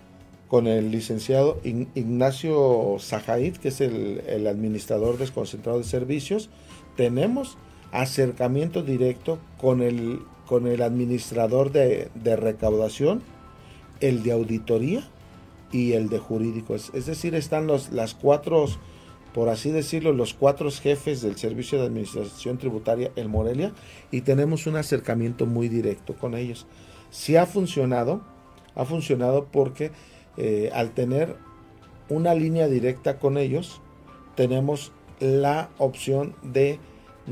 con 0.48 0.66
el 0.66 0.90
licenciado 0.90 1.60
Ignacio 1.62 2.96
Zajaid, 2.98 3.58
que 3.58 3.68
es 3.68 3.80
el, 3.80 4.46
administrador 4.46 5.18
desconcentrado 5.18 5.78
de 5.78 5.84
servicios. 5.84 6.48
Tenemos 6.96 7.58
acercamiento 7.92 8.82
directo 8.82 9.38
con 9.60 9.82
el, 9.82 10.20
con 10.46 10.66
el 10.66 10.82
administrador 10.82 11.70
de, 11.70 12.10
recaudación, 12.36 13.22
el 14.00 14.22
de 14.22 14.32
auditoría 14.32 15.06
y 15.70 15.92
el 15.92 16.08
de 16.08 16.18
jurídico. 16.18 16.74
Es, 16.74 17.06
decir, 17.06 17.34
están 17.34 17.66
los, 17.66 17.92
las 17.92 18.14
cuatro, 18.14 18.64
por 19.34 19.50
así 19.50 19.70
decirlo, 19.70 20.14
los 20.14 20.32
cuatro 20.32 20.70
jefes 20.70 21.20
del 21.20 21.36
Servicio 21.36 21.78
de 21.78 21.86
Administración 21.86 22.56
Tributaria 22.56 23.12
en 23.16 23.30
Morelia 23.30 23.72
y 24.10 24.22
tenemos 24.22 24.66
un 24.66 24.76
acercamiento 24.76 25.44
muy 25.44 25.68
directo 25.68 26.14
con 26.14 26.34
ellos. 26.34 26.66
Si 27.10 27.36
ha 27.36 27.44
funcionado, 27.44 28.22
ha 28.74 28.86
funcionado 28.86 29.46
porque 29.50 29.90
eh, 30.40 30.70
al 30.72 30.92
tener 30.92 31.34
una 32.08 32.32
línea 32.32 32.68
directa 32.68 33.18
con 33.18 33.38
ellos, 33.38 33.80
tenemos 34.36 34.92
la 35.18 35.68
opción 35.78 36.36
de, 36.42 36.78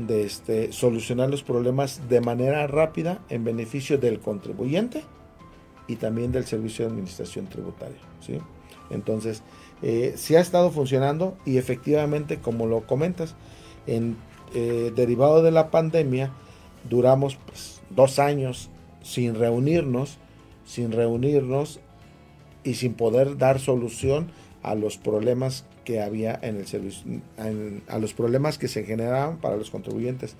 este, 0.09 0.73
solucionar 0.73 1.29
los 1.29 1.41
problemas 1.41 2.09
de 2.09 2.19
manera 2.19 2.67
rápida 2.67 3.21
en 3.29 3.45
beneficio 3.45 3.97
del 3.97 4.19
contribuyente 4.19 5.05
y 5.87 5.95
también 5.95 6.33
del 6.33 6.45
servicio 6.45 6.83
de 6.83 6.91
administración 6.91 7.47
tributaria. 7.47 7.97
¿sí? 8.19 8.39
Entonces, 8.89 9.41
eh, 9.81 10.15
si 10.17 10.35
ha 10.35 10.41
estado 10.41 10.69
funcionando 10.69 11.37
y 11.45 11.57
efectivamente, 11.57 12.39
como 12.39 12.67
lo 12.67 12.81
comentas, 12.81 13.35
en, 13.85 14.17
eh, 14.53 14.91
derivado 14.93 15.43
de 15.43 15.51
la 15.51 15.71
pandemia, 15.71 16.31
duramos 16.89 17.37
pues, 17.45 17.81
dos 17.89 18.19
años 18.19 18.69
sin 19.01 19.35
reunirnos, 19.35 20.17
sin 20.65 20.91
reunirnos 20.91 21.79
y 22.67 22.73
sin 22.73 22.95
poder 22.95 23.37
dar 23.37 23.59
solución 23.59 24.27
a 24.61 24.75
los 24.75 24.97
problemas 24.97 25.63
que 25.85 26.01
había 26.01 26.37
en 26.41 26.57
el 26.57 26.67
servicio, 26.67 27.21
a 27.87 27.97
los 27.97 28.13
problemas 28.13 28.57
que 28.57 28.67
se 28.67 28.83
generaban 28.83 29.37
para 29.37 29.55
los 29.55 29.69
contribuyentes. 29.69 30.35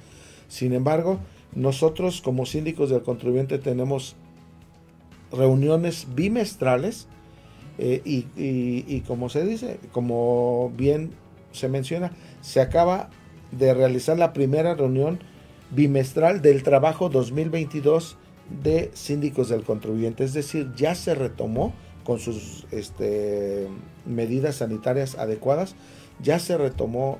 Sin 0.49 0.73
embargo, 0.73 1.19
nosotros 1.55 2.21
como 2.21 2.45
síndicos 2.45 2.89
del 2.89 3.01
contribuyente 3.01 3.59
tenemos 3.59 4.17
reuniones 5.31 6.07
bimestrales 6.15 7.07
eh, 7.77 8.01
y, 8.03 8.99
como 9.07 9.29
se 9.29 9.45
dice, 9.45 9.79
como 9.93 10.73
bien 10.75 11.11
se 11.53 11.69
menciona, 11.69 12.11
se 12.41 12.59
acaba 12.59 13.09
de 13.53 13.73
realizar 13.73 14.17
la 14.17 14.33
primera 14.33 14.75
reunión 14.75 15.19
bimestral 15.71 16.41
del 16.41 16.63
trabajo 16.63 17.07
2022 17.07 18.17
de 18.61 18.91
síndicos 18.93 19.47
del 19.47 19.63
contribuyente, 19.63 20.25
es 20.25 20.33
decir, 20.33 20.73
ya 20.75 20.93
se 20.93 21.15
retomó 21.15 21.73
con 22.07 22.19
sus 22.19 22.65
este, 22.71 23.67
medidas 24.05 24.55
sanitarias 24.55 25.17
adecuadas, 25.17 25.75
ya 26.23 26.39
se 26.39 26.57
retomó 26.57 27.19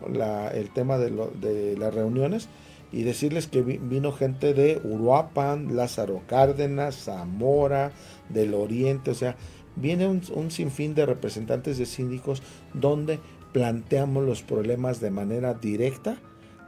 el 0.54 0.69
tema 0.69 0.97
de, 0.97 1.76
las 1.78 1.93
reuniones 1.93 2.47
y 2.93 3.04
decirles 3.04 3.47
que 3.47 3.62
vino 3.63 4.13
gente 4.13 4.54
de 4.54 4.80
Uruapan, 4.82 5.76
Lázaro 5.76 6.21
Cárdenas, 6.26 7.04
Zamora, 7.04 7.91
del 8.30 8.54
Oriente, 8.54 9.12
o 9.12 9.13
sea, 9.13 9.36
viene 9.76 10.08
un, 10.08 10.52
sinfín 10.52 10.95
de 10.95 11.06
representantes 11.06 11.78
de 11.78 11.86
síndicos 11.86 12.41
donde 12.73 13.19
planteamos 13.52 14.23
los 14.23 14.41
problemas 14.41 15.02
de 15.02 15.12
manera 15.12 15.54
directa 15.54 16.17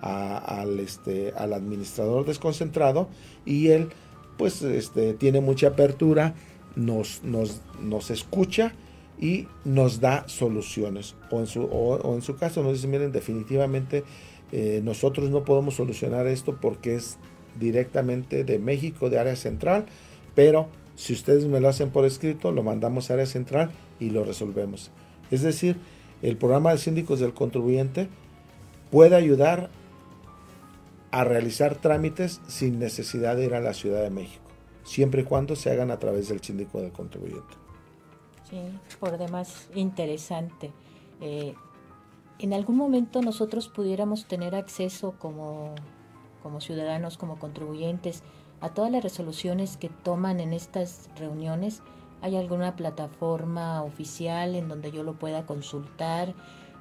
al, 0.01 0.82
este, 0.82 1.32
al 1.38 1.53
administrador 1.53 2.25
desconcentrado 2.25 3.08
y 3.45 3.69
él 3.69 3.88
pues 4.38 4.62
este, 4.62 5.13
tiene 5.13 5.39
mucha 5.39 5.67
apertura 5.67 6.34
nos, 6.75 7.21
nos, 7.23 8.12
escucha 8.12 8.73
y 9.19 9.47
nos 9.65 9.99
da 9.99 10.27
soluciones. 10.27 11.15
O 11.32 11.39
en 11.39 11.47
su, 11.47 11.63
o, 11.63 12.15
en 12.15 12.21
su 12.21 12.36
caso 12.36 12.63
nos 12.63 12.73
dice, 12.73 12.88
miren, 12.88 13.12
definitivamente 13.12 14.03
eh, 14.51 14.82
nosotros 14.84 15.29
no 15.29 15.43
podemos 15.43 15.75
solucionar 15.75 16.27
esto 16.27 16.58
porque 16.60 16.95
es 16.95 17.17
directamente 17.60 18.43
de 18.43 18.60
México, 18.60 19.10
de 19.10 19.19
área 19.19 19.36
central, 19.36 19.86
pero 20.36 20.67
si 20.95 21.13
ustedes 21.13 21.45
me 21.45 21.60
lo 21.60 21.69
hacen 21.69 21.89
por 21.89 22.05
escrito, 22.05 22.51
lo 22.51 22.63
mandamos 22.63 23.10
a 23.10 23.15
área 23.15 23.25
central 23.25 23.71
y 23.99 24.10
lo 24.12 24.23
resolvemos. 24.23 24.91
Es 25.32 25.41
decir, 25.41 25.77
el 26.21 26.38
programa 26.38 26.71
de 26.71 26.77
síndicos 26.77 27.19
del 27.19 27.34
contribuyente 27.34 28.08
puede 28.91 29.15
ayudar 29.15 29.69
a 31.12 31.23
realizar 31.23 31.75
trámites 31.75 32.41
sin 32.47 32.79
necesidad 32.79 33.36
de 33.36 33.45
ir 33.45 33.55
a 33.55 33.62
la 33.62 33.73
Ciudad 33.73 34.03
de 34.03 34.10
México 34.10 34.48
siempre 34.89 35.21
y 35.21 35.23
cuando 35.23 35.56
se 35.56 35.69
hagan 35.69 35.91
a 35.91 35.99
través 35.99 36.30
del 36.30 36.41
síndico 36.41 36.82
del 36.82 36.91
contribuyente. 36.91 37.54
Sí, 38.49 38.58
por 38.99 39.19
demás 39.19 39.69
interesante. 39.75 40.71
Eh, 41.21 41.54
en 42.39 42.54
algún 42.54 42.75
momento 42.75 43.21
nosotros 43.21 43.67
pudiéramos 43.67 44.28
tener 44.28 44.56
acceso 44.56 45.13
como, 45.19 45.75
como 46.41 46.60
ciudadanos, 46.60 47.17
como 47.19 47.38
contribuyentes, 47.38 48.23
a 48.62 48.73
todas 48.73 48.91
las 48.91 49.04
resoluciones 49.04 49.78
que 49.78 49.89
toman 49.89 50.39
en 50.39 50.54
estas 50.54 51.10
reuniones. 51.15 51.84
¿Hay 52.21 52.36
alguna 52.36 52.75
plataforma 52.75 53.84
oficial 53.84 54.56
en 54.56 54.67
donde 54.67 54.91
yo 54.91 55.04
lo 55.04 55.19
pueda 55.19 55.45
consultar? 55.45 56.34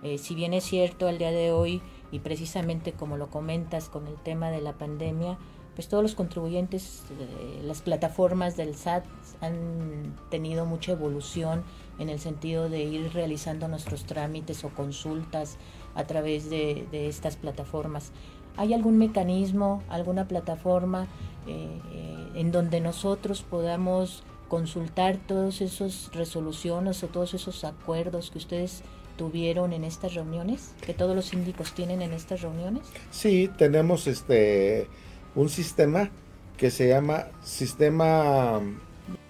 Eh, 0.03 0.17
si 0.17 0.35
bien 0.35 0.55
es 0.55 0.65
cierto 0.65 1.09
al 1.09 1.19
día 1.19 1.31
de 1.31 1.53
hoy, 1.53 1.83
y 2.11 2.21
precisamente 2.21 2.93
como 2.93 3.19
lo 3.19 3.29
comentas 3.29 3.91
con 3.91 4.07
el 4.07 4.17
tema 4.17 4.51
de 4.51 4.63
la 4.63 4.73
pandemia, 4.79 5.37
pues 5.79 5.87
todos 5.87 6.03
los 6.03 6.17
contribuyentes, 6.17 7.05
eh, 7.21 7.63
las 7.63 7.83
plataformas 7.83 8.57
del 8.57 8.75
SAT 8.75 9.05
han 9.41 10.13
tenido 10.29 10.67
mucha 10.67 10.91
evolución 10.91 11.63
en 12.01 12.09
el 12.09 12.19
sentido 12.19 12.69
de 12.69 12.83
ir 12.83 13.13
realizando 13.13 13.69
nuestros 13.69 14.03
trámites 14.03 14.65
o 14.65 14.71
consultas 14.71 15.57
a 15.95 16.03
través 16.03 16.51
de, 16.51 16.89
estas 16.91 17.37
plataformas. 17.37 18.11
¿Hay 18.57 18.75
algún 18.75 18.99
mecanismo, 18.99 19.85
alguna 19.89 20.27
plataforma 20.27 21.07
eh, 21.47 21.81
eh, 21.93 22.29
en 22.35 22.51
donde 22.51 22.81
nosotros 22.81 23.45
podamos 23.49 24.25
consultar 24.49 25.17
todas 25.29 25.61
esas 25.61 26.11
resoluciones 26.13 27.05
o 27.05 27.07
todos 27.07 27.35
esos 27.35 27.63
acuerdos 27.63 28.33
que 28.33 28.39
ustedes 28.39 28.83
tuvieron 29.17 29.73
en 29.73 29.85
estas 29.85 30.15
reuniones, 30.15 30.73
que 30.85 30.93
todos 30.93 31.15
los 31.15 31.27
síndicos 31.27 31.73
tienen 31.73 32.03
en 32.03 32.15
estas 32.15 32.43
reuniones? 32.43 32.83
Sí, 33.13 33.49
tenemos 33.57 34.09
este 34.09 34.89
un 35.35 35.49
sistema 35.49 36.11
que 36.57 36.71
se 36.71 36.89
llama 36.89 37.27
sistema 37.43 38.61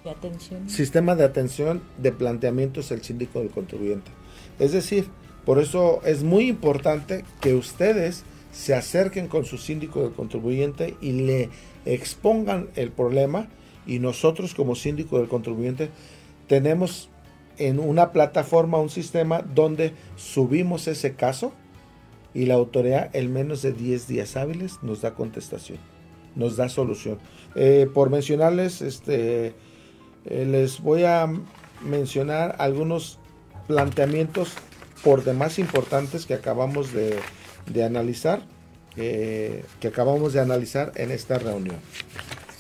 de 0.05 0.11
atención. 0.11 0.69
Sistema 0.69 1.15
de 1.15 1.25
atención 1.25 1.83
de 1.99 2.13
planteamientos 2.13 2.89
del 2.89 3.03
síndico 3.03 3.41
del 3.41 3.51
contribuyente. 3.51 4.11
Es 4.59 4.73
decir, 4.73 5.09
por 5.45 5.59
eso 5.59 6.01
es 6.05 6.23
muy 6.23 6.49
importante 6.49 7.25
que 7.41 7.55
ustedes 7.55 8.25
se 8.53 8.75
acerquen 8.75 9.29
con 9.29 9.45
su 9.45 9.59
síndico 9.59 10.03
del 10.03 10.13
contribuyente 10.13 10.97
y 11.01 11.13
le 11.13 11.51
expongan 11.85 12.69
el 12.75 12.91
problema 12.91 13.49
y 13.87 13.99
nosotros 13.99 14.55
como 14.55 14.75
síndico 14.75 15.19
del 15.19 15.29
contribuyente 15.29 15.91
tenemos 16.47 17.09
en 17.59 17.79
una 17.79 18.13
plataforma 18.13 18.79
un 18.79 18.91
sistema 18.91 19.43
donde 19.43 19.93
subimos 20.17 20.89
ese 20.89 21.15
caso 21.15 21.53
y 22.35 22.47
la 22.47 22.55
autoridad 22.55 23.15
en 23.15 23.33
menos 23.33 23.63
de 23.63 23.73
10 23.73 24.07
días 24.09 24.37
hábiles 24.37 24.83
nos 24.83 25.03
da 25.03 25.15
contestación 25.15 25.79
nos 26.39 26.57
da 26.57 26.69
solución. 26.69 27.19
Eh, 27.55 27.89
por 27.93 28.11
mencionarles, 28.11 28.81
este, 28.81 29.55
eh, 30.25 30.47
les 30.47 30.81
voy 30.81 31.05
a 31.05 31.29
mencionar 31.85 32.57
algunos 32.59 33.19
planteamientos 33.67 34.53
por 35.03 35.25
demás 35.25 35.59
importantes 35.59 36.27
que 36.27 36.35
acabamos 36.35 36.93
de, 36.93 37.21
analizar, 37.85 38.43
eh, 38.97 39.65
que 39.81 39.89
acabamos 39.89 40.33
de 40.33 40.41
analizar 40.41 40.93
en 40.95 41.11
esta 41.11 41.39
reunión. 41.39 41.77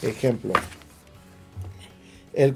Ejemplo, 0.02 0.52
el, 2.34 2.54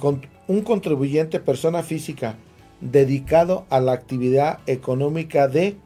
un 0.49 0.63
contribuyente 0.63 1.41
persona 1.41 1.83
física 1.83 2.37
dedicado 2.81 3.65
a 3.71 3.81
la 3.81 3.93
actividad 3.93 4.59
económica 4.67 5.49
de 5.49 5.77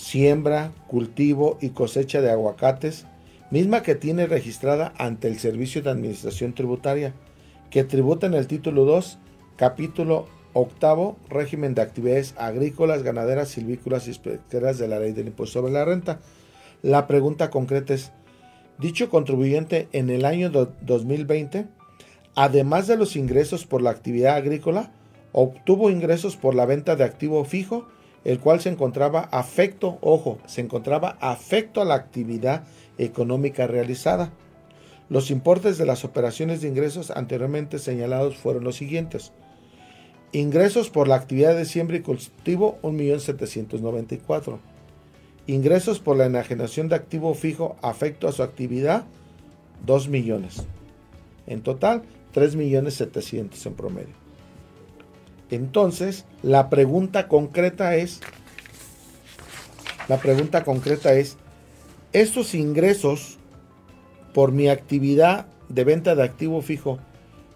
siembra, 0.00 0.72
cultivo 0.86 1.58
y 1.60 1.70
cosecha 1.70 2.22
de 2.22 2.30
aguacates 2.30 3.04
misma 3.50 3.82
que 3.82 3.94
tiene 3.94 4.26
registrada 4.26 4.94
ante 4.96 5.28
el 5.28 5.38
Servicio 5.38 5.82
de 5.82 5.90
Administración 5.90 6.54
Tributaria, 6.54 7.12
que 7.68 7.84
tributa 7.84 8.26
en 8.26 8.32
el 8.34 8.46
título 8.46 8.86
2, 8.86 9.18
capítulo 9.56 10.26
octavo, 10.54 11.18
régimen 11.28 11.74
de 11.74 11.82
actividades 11.82 12.34
agrícolas, 12.38 13.02
ganaderas, 13.02 13.50
silvícolas 13.50 14.08
y 14.08 14.18
pesqueras 14.18 14.78
de 14.78 14.88
la 14.88 14.98
ley 14.98 15.12
del 15.12 15.26
impuesto 15.26 15.60
sobre 15.60 15.72
la 15.72 15.84
renta. 15.84 16.20
La 16.80 17.06
pregunta 17.06 17.50
concreta 17.50 17.92
es, 17.92 18.10
dicho 18.78 19.10
contribuyente 19.10 19.88
en 19.92 20.08
el 20.08 20.24
año 20.24 20.50
2020, 20.50 21.66
además 22.36 22.86
de 22.86 22.96
los 22.96 23.16
ingresos 23.16 23.66
por 23.66 23.82
la 23.82 23.90
actividad 23.90 24.36
agrícola, 24.36 24.92
obtuvo 25.32 25.90
ingresos 25.90 26.36
por 26.36 26.54
la 26.54 26.64
venta 26.64 26.96
de 26.96 27.04
activo 27.04 27.44
fijo, 27.44 27.86
el 28.24 28.38
cual 28.38 28.60
se 28.60 28.68
encontraba 28.68 29.28
afecto, 29.32 29.98
ojo, 30.00 30.38
se 30.46 30.60
encontraba 30.60 31.16
afecto 31.20 31.80
a 31.80 31.84
la 31.84 31.94
actividad 31.94 32.64
económica 32.98 33.66
realizada. 33.66 34.32
Los 35.08 35.30
importes 35.30 35.78
de 35.78 35.86
las 35.86 36.04
operaciones 36.04 36.60
de 36.60 36.68
ingresos 36.68 37.10
anteriormente 37.10 37.78
señalados 37.78 38.36
fueron 38.36 38.64
los 38.64 38.76
siguientes. 38.76 39.32
Ingresos 40.32 40.90
por 40.90 41.08
la 41.08 41.16
actividad 41.16 41.56
de 41.56 41.64
siembra 41.64 41.96
y 41.96 42.00
cultivo, 42.00 42.78
1.794. 42.82 44.58
Ingresos 45.48 45.98
por 45.98 46.16
la 46.16 46.26
enajenación 46.26 46.88
de 46.88 46.94
activo 46.94 47.34
fijo 47.34 47.76
afecto 47.82 48.28
a 48.28 48.32
su 48.32 48.44
actividad, 48.44 49.04
2 49.86 50.08
millones. 50.08 50.62
En 51.48 51.62
total, 51.62 52.02
3 52.32 52.54
millones 52.54 52.94
700 52.94 53.66
en 53.66 53.74
promedio. 53.74 54.29
Entonces, 55.50 56.24
la 56.42 56.70
pregunta 56.70 57.28
concreta 57.28 57.96
es, 57.96 58.20
la 60.08 60.18
pregunta 60.18 60.64
concreta 60.64 61.12
es, 61.14 61.36
¿estos 62.12 62.54
ingresos 62.54 63.38
por 64.32 64.52
mi 64.52 64.68
actividad 64.68 65.46
de 65.68 65.84
venta 65.84 66.14
de 66.14 66.22
activo 66.22 66.62
fijo 66.62 66.98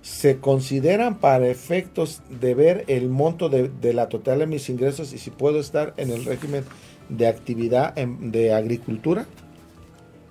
se 0.03 0.39
consideran 0.39 1.19
para 1.19 1.49
efectos 1.49 2.21
de 2.29 2.55
ver 2.55 2.85
el 2.89 3.09
monto 3.09 3.49
de, 3.49 3.95
la 3.95 4.09
total 4.09 4.41
de 4.41 4.47
mis 4.47 4.69
ingresos 4.69 5.13
y 5.13 5.19
si 5.19 5.31
puedo 5.31 5.61
estar 5.61 5.95
en 5.97 6.11
el 6.11 6.25
régimen 6.25 6.65
de 7.09 7.27
actividad 7.27 7.95
de 7.95 8.53
agricultura? 8.53 9.27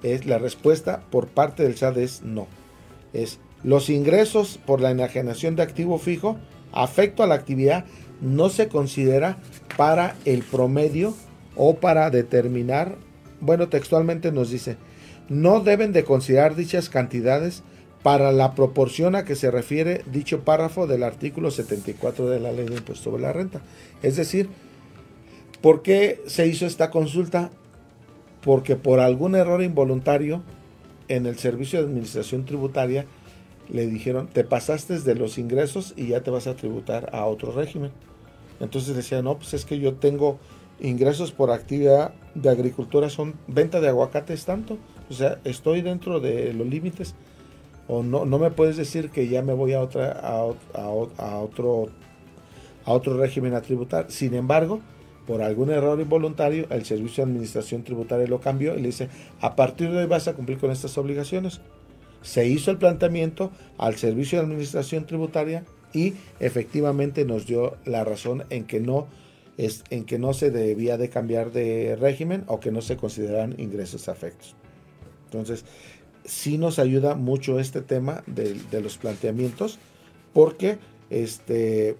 Es 0.03 0.25
la 0.25 0.37
respuesta 0.37 1.01
por 1.09 1.27
parte 1.27 1.63
del 1.63 1.77
SAT 1.77 1.97
es 1.97 2.21
no. 2.23 2.47
Es 3.13 3.39
los 3.63 3.89
ingresos 3.89 4.59
por 4.63 4.81
la 4.81 4.91
enajenación 4.91 5.55
de 5.55 5.63
activo 5.63 5.97
fijo 5.97 6.37
afecto 6.73 7.23
a 7.23 7.27
la 7.27 7.35
actividad 7.35 7.85
no 8.21 8.49
se 8.49 8.67
considera 8.67 9.37
para 9.77 10.15
el 10.25 10.43
promedio 10.43 11.13
o 11.55 11.75
para 11.75 12.09
determinar, 12.09 12.95
bueno, 13.39 13.69
textualmente 13.69 14.31
nos 14.31 14.49
dice, 14.49 14.77
no 15.29 15.59
deben 15.59 15.93
de 15.93 16.03
considerar 16.03 16.55
dichas 16.55 16.89
cantidades 16.89 17.63
para 18.01 18.31
la 18.31 18.53
proporción 18.53 19.15
a 19.15 19.23
que 19.23 19.35
se 19.35 19.49
refiere 19.49 20.03
dicho 20.11 20.41
párrafo 20.41 20.87
del 20.87 21.03
artículo 21.03 21.51
74 21.51 22.29
de 22.29 22.39
la 22.39 22.51
ley 22.51 22.65
de 22.65 22.75
impuesto 22.75 23.03
sobre 23.03 23.21
la 23.23 23.31
renta. 23.31 23.61
Es 24.01 24.17
decir, 24.17 24.49
¿por 25.61 25.81
qué 25.81 26.21
se 26.27 26.45
hizo 26.45 26.65
esta 26.65 26.91
consulta? 26.91 27.49
Porque 28.41 28.75
por 28.75 28.99
algún 28.99 29.35
error 29.35 29.63
involuntario 29.63 30.43
en 31.07 31.25
el 31.25 31.37
servicio 31.37 31.79
de 31.79 31.87
administración 31.87 32.45
tributaria 32.45 33.05
le 33.73 33.87
dijeron, 33.87 34.27
te 34.27 34.43
pasaste 34.43 34.99
de 34.99 35.15
los 35.15 35.37
ingresos 35.37 35.93
y 35.97 36.07
ya 36.07 36.21
te 36.21 36.31
vas 36.31 36.47
a 36.47 36.55
tributar 36.55 37.09
a 37.11 37.25
otro 37.25 37.51
régimen. 37.51 37.91
Entonces 38.59 38.95
decía, 38.95 39.21
no, 39.21 39.37
pues 39.37 39.53
es 39.53 39.65
que 39.65 39.79
yo 39.79 39.95
tengo 39.95 40.39
ingresos 40.79 41.31
por 41.31 41.51
actividad 41.51 42.13
de 42.35 42.49
agricultura, 42.49 43.09
son 43.09 43.33
venta 43.47 43.81
de 43.81 43.89
aguacates 43.89 44.45
tanto, 44.45 44.77
o 45.09 45.13
sea, 45.13 45.39
estoy 45.43 45.81
dentro 45.81 46.19
de 46.19 46.53
los 46.53 46.67
límites 46.67 47.15
o 47.87 48.03
no, 48.03 48.25
no 48.25 48.39
me 48.39 48.51
puedes 48.51 48.77
decir 48.77 49.09
que 49.09 49.27
ya 49.27 49.41
me 49.41 49.53
voy 49.53 49.73
a, 49.73 49.81
otra, 49.81 50.11
a, 50.11 50.43
otro, 50.43 51.89
a 52.85 52.91
otro 52.93 53.17
régimen 53.17 53.53
a 53.55 53.61
tributar. 53.61 54.09
Sin 54.09 54.33
embargo, 54.33 54.79
por 55.27 55.41
algún 55.41 55.69
error 55.71 55.99
involuntario, 55.99 56.67
el 56.69 56.85
Servicio 56.85 57.23
de 57.23 57.31
Administración 57.31 57.83
Tributaria 57.83 58.27
lo 58.27 58.39
cambió 58.39 58.75
y 58.75 58.81
le 58.81 58.87
dice, 58.87 59.09
a 59.41 59.55
partir 59.55 59.91
de 59.91 59.99
hoy 59.99 60.05
vas 60.05 60.27
a 60.27 60.33
cumplir 60.33 60.59
con 60.59 60.71
estas 60.71 60.97
obligaciones. 60.97 61.61
Se 62.23 62.47
hizo 62.47 62.71
el 62.71 62.77
planteamiento 62.77 63.51
al 63.77 63.95
Servicio 63.97 64.39
de 64.39 64.45
Administración 64.45 65.05
Tributaria 65.05 65.63
y 65.93 66.15
efectivamente 66.39 67.23
nos 67.25 67.45
dio 67.45 67.77
la 67.85 68.03
razón 68.03 68.45
en 68.49 68.65
que 68.65 68.79
no 68.79 69.07
es, 69.57 69.83
en 69.91 70.05
que 70.05 70.17
no 70.17 70.33
se 70.33 70.49
debía 70.49 70.97
de 70.97 71.09
cambiar 71.09 71.51
de 71.51 71.95
régimen 71.95 72.43
o 72.47 72.59
que 72.59 72.71
no 72.71 72.81
se 72.81 72.97
consideran 72.97 73.55
ingresos 73.59 74.09
afectos. 74.09 74.55
Entonces, 75.25 75.65
sí 76.25 76.57
nos 76.57 76.79
ayuda 76.79 77.15
mucho 77.15 77.59
este 77.59 77.81
tema 77.81 78.23
de, 78.25 78.81
los 78.81 78.97
planteamientos 78.97 79.79
porque 80.33 80.77
este 81.09 81.95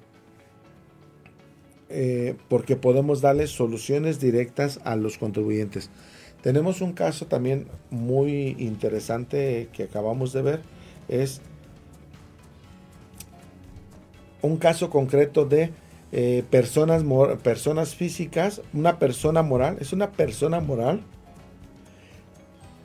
eh, 1.89 2.35
porque 2.49 2.75
podemos 2.75 3.21
darle 3.21 3.45
soluciones 3.45 4.19
directas 4.19 4.79
a 4.83 4.95
los 4.95 5.17
contribuyentes. 5.19 5.91
Tenemos 6.43 6.81
un 6.81 6.91
caso 6.91 7.25
también 7.25 7.67
muy 7.89 8.57
interesante 8.59 9.69
que 9.71 9.83
acabamos 9.83 10.33
de 10.33 10.41
ver, 10.41 10.61
es 11.07 11.39
un 14.41 14.57
caso 14.57 14.89
concreto 14.89 15.45
de 15.45 15.71
eh, 16.11 16.43
personas, 16.49 17.01
personas 17.41 17.95
físicas, 17.95 18.61
una 18.73 18.99
persona 18.99 19.41
moral, 19.41 19.77
es 19.79 19.93
una 19.93 20.11
persona 20.11 20.59
moral 20.59 20.99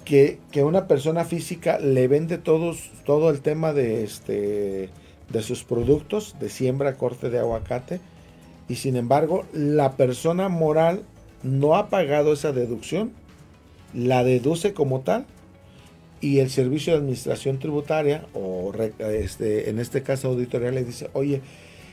que, 0.04 0.38
una 0.62 0.86
persona 0.86 1.24
física 1.24 1.80
le 1.80 2.06
vende 2.06 2.38
todos, 2.38 2.92
todo 3.04 3.28
el 3.28 3.40
tema 3.40 3.72
de, 3.72 4.04
este, 4.04 4.88
de 5.30 5.42
sus 5.42 5.64
productos 5.64 6.36
de 6.38 6.48
siembra, 6.48 6.94
corte 6.94 7.28
de 7.28 7.40
aguacate, 7.40 8.00
y 8.68 8.76
sin 8.76 8.94
embargo 8.94 9.46
la 9.52 9.96
persona 9.96 10.48
moral 10.48 11.02
no 11.42 11.74
ha 11.74 11.88
pagado 11.88 12.32
esa 12.34 12.52
deducción, 12.52 13.10
la 13.94 14.24
deduce 14.24 14.72
como 14.74 15.00
tal, 15.00 15.26
y 16.20 16.40
el 16.40 16.50
servicio 16.50 16.92
de 16.92 16.98
administración 16.98 17.58
tributaria, 17.58 18.26
o 18.34 18.72
este, 18.98 19.70
en 19.70 19.78
este 19.78 20.02
caso 20.02 20.28
auditoría, 20.28 20.70
le 20.70 20.84
dice, 20.84 21.10
oye, 21.12 21.42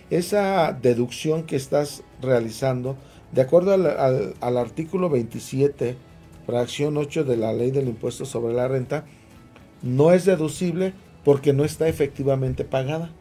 esa 0.09 0.71
deducción 0.73 1.43
que 1.43 1.55
estás 1.55 2.03
realizando, 2.21 2.95
de 3.31 3.41
acuerdo 3.41 3.73
al, 3.73 3.85
al, 3.85 4.33
al 4.39 4.57
artículo 4.57 5.09
27, 5.09 5.95
fracción 6.45 6.97
8 6.97 7.23
de 7.23 7.37
la 7.37 7.53
ley 7.53 7.71
del 7.71 7.87
impuesto 7.87 8.25
sobre 8.25 8.53
la 8.53 8.67
renta, 8.67 9.05
no 9.81 10.11
es 10.11 10.25
deducible 10.25 10.93
porque 11.23 11.53
no 11.53 11.63
está 11.65 11.87
efectivamente 11.87 12.65
pagada. 12.65 13.11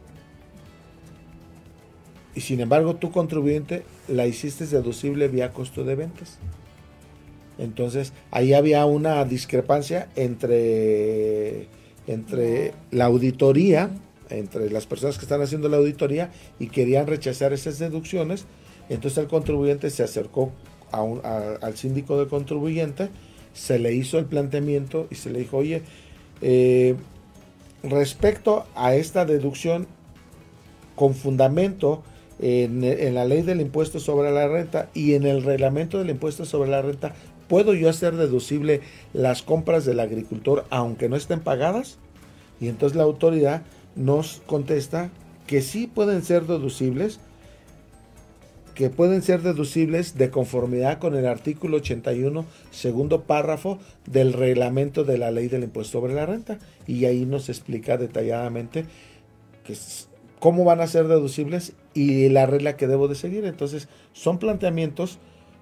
Y 2.35 2.41
sin 2.41 2.59
embargo, 2.59 2.95
tu 2.95 3.11
contribuyente 3.11 3.83
la 4.07 4.27
hiciste 4.27 4.65
deducible 4.65 5.27
vía 5.27 5.53
costo 5.53 5.83
de 5.83 5.95
ventas. 5.95 6.37
Entonces, 7.57 8.13
ahí 8.31 8.53
había 8.53 8.85
una 8.85 9.23
discrepancia 9.25 10.09
entre, 10.15 11.67
entre 12.07 12.73
la 12.91 13.05
auditoría, 13.05 13.89
entre 14.29 14.69
las 14.69 14.85
personas 14.85 15.17
que 15.17 15.23
están 15.23 15.41
haciendo 15.41 15.69
la 15.69 15.77
auditoría 15.77 16.31
y 16.59 16.67
querían 16.67 17.07
rechazar 17.07 17.53
esas 17.53 17.79
deducciones. 17.79 18.45
Entonces 18.89 19.17
el 19.19 19.27
contribuyente 19.27 19.89
se 19.89 20.03
acercó 20.03 20.51
al 20.91 21.75
síndico 21.75 22.17
de 22.17 22.27
contribuyente, 22.27 23.09
se 23.53 23.79
le 23.79 23.93
hizo 23.93 24.17
el 24.17 24.25
planteamiento 24.25 25.07
y 25.09 25.15
se 25.15 25.29
le 25.29 25.39
dijo, 25.39 25.57
oye, 25.57 25.81
eh, 26.41 26.95
respecto 27.83 28.65
a 28.75 28.95
esta 28.95 29.25
deducción 29.25 29.87
con 30.95 31.13
fundamento 31.13 32.03
en, 32.39 32.83
en, 32.83 33.15
la 33.15 33.25
ley 33.25 33.41
del 33.41 33.61
impuesto 33.61 33.99
sobre 33.99 34.31
la 34.31 34.47
renta 34.47 34.89
y 34.93 35.13
en 35.13 35.25
el 35.25 35.43
reglamento 35.43 35.99
del 35.99 36.09
impuesto 36.09 36.45
sobre 36.45 36.69
la 36.69 36.81
renta, 36.81 37.13
¿puedo 37.47 37.73
yo 37.73 37.89
hacer 37.89 38.15
deducible 38.15 38.81
las 39.13 39.41
compras 39.41 39.85
del 39.85 39.99
agricultor 39.99 40.65
aunque 40.69 41.09
no 41.09 41.15
estén 41.15 41.39
pagadas? 41.39 41.97
Y 42.59 42.67
entonces 42.67 42.95
la 42.95 43.03
autoridad 43.03 43.63
nos 43.95 44.41
contesta 44.45 45.09
que 45.47 45.61
sí 45.61 45.87
pueden 45.87 46.23
ser 46.23 46.45
deducibles, 46.45 47.19
que 48.73 48.89
pueden 48.89 49.21
ser 49.21 49.41
deducibles 49.41 50.17
de 50.17 50.29
conformidad 50.29 50.99
con 50.99 51.15
el 51.15 51.25
artículo 51.27 51.77
81, 51.77 52.45
segundo 52.71 53.23
párrafo 53.23 53.79
del 54.05 54.33
reglamento 54.33 55.03
de 55.03 55.17
la 55.17 55.31
ley 55.31 55.47
del 55.47 55.63
impuesto 55.63 55.99
sobre 55.99 56.13
la 56.13 56.25
renta. 56.25 56.59
Y 56.87 57.05
ahí 57.05 57.25
nos 57.25 57.47
explica 57.49 57.97
detalladamente 57.97 58.85
cómo 60.39 60.65
van 60.65 60.81
a 60.81 60.87
ser 60.87 61.07
deducibles 61.07 61.73
y 61.93 62.29
la 62.29 62.45
regla 62.45 62.75
que 62.75 62.87
debo 62.87 63.07
de 63.07 63.15
seguir. 63.15 63.45
Entonces, 63.45 63.87
son 64.13 64.39
planteamientos, 64.39 65.19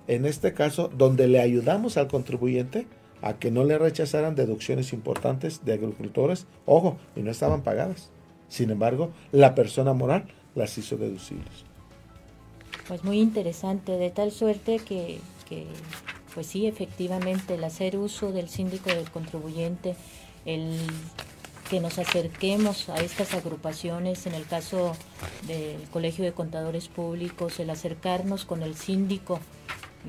en 0.07 0.25
este 0.25 0.53
caso, 0.53 0.89
donde 0.89 1.27
le 1.27 1.41
ayudamos 1.41 1.97
al 1.97 2.07
contribuyente 2.07 2.87
a 3.21 3.33
que 3.33 3.51
no 3.51 3.63
le 3.63 3.77
rechazaran 3.77 4.35
deducciones 4.35 4.93
importantes 4.93 5.63
de 5.63 5.73
agricultores, 5.73 6.45
ojo, 6.65 6.97
y 7.15 7.21
no 7.21 7.31
estaban 7.31 7.61
pagadas. 7.61 8.09
Sin 8.49 8.69
embargo, 8.69 9.11
la 9.31 9.55
persona 9.55 9.93
moral 9.93 10.25
las 10.55 10.77
hizo 10.77 10.97
deducibles 10.97 11.65
pues 12.87 13.03
muy 13.03 13.19
interesante, 13.19 13.93
de 13.93 14.09
tal 14.09 14.31
suerte 14.31 14.77
que, 14.77 15.19
pues 16.33 16.47
sí, 16.47 16.67
efectivamente, 16.67 17.55
el 17.55 17.63
hacer 17.63 17.97
uso 17.97 18.31
del 18.31 18.49
síndico 18.49 18.89
del 18.89 19.09
contribuyente, 19.09 19.95
el 20.45 20.77
que 21.69 21.79
nos 21.79 21.97
acerquemos 21.97 22.89
a 22.89 22.95
estas 22.97 23.33
agrupaciones, 23.33 24.27
en 24.27 24.33
el 24.33 24.45
caso 24.45 24.95
del 25.47 25.81
Colegio 25.89 26.25
de 26.25 26.33
Contadores 26.33 26.87
Públicos, 26.87 27.59
el 27.59 27.69
acercarnos 27.69 28.45
con 28.45 28.63
el 28.63 28.75
síndico, 28.75 29.39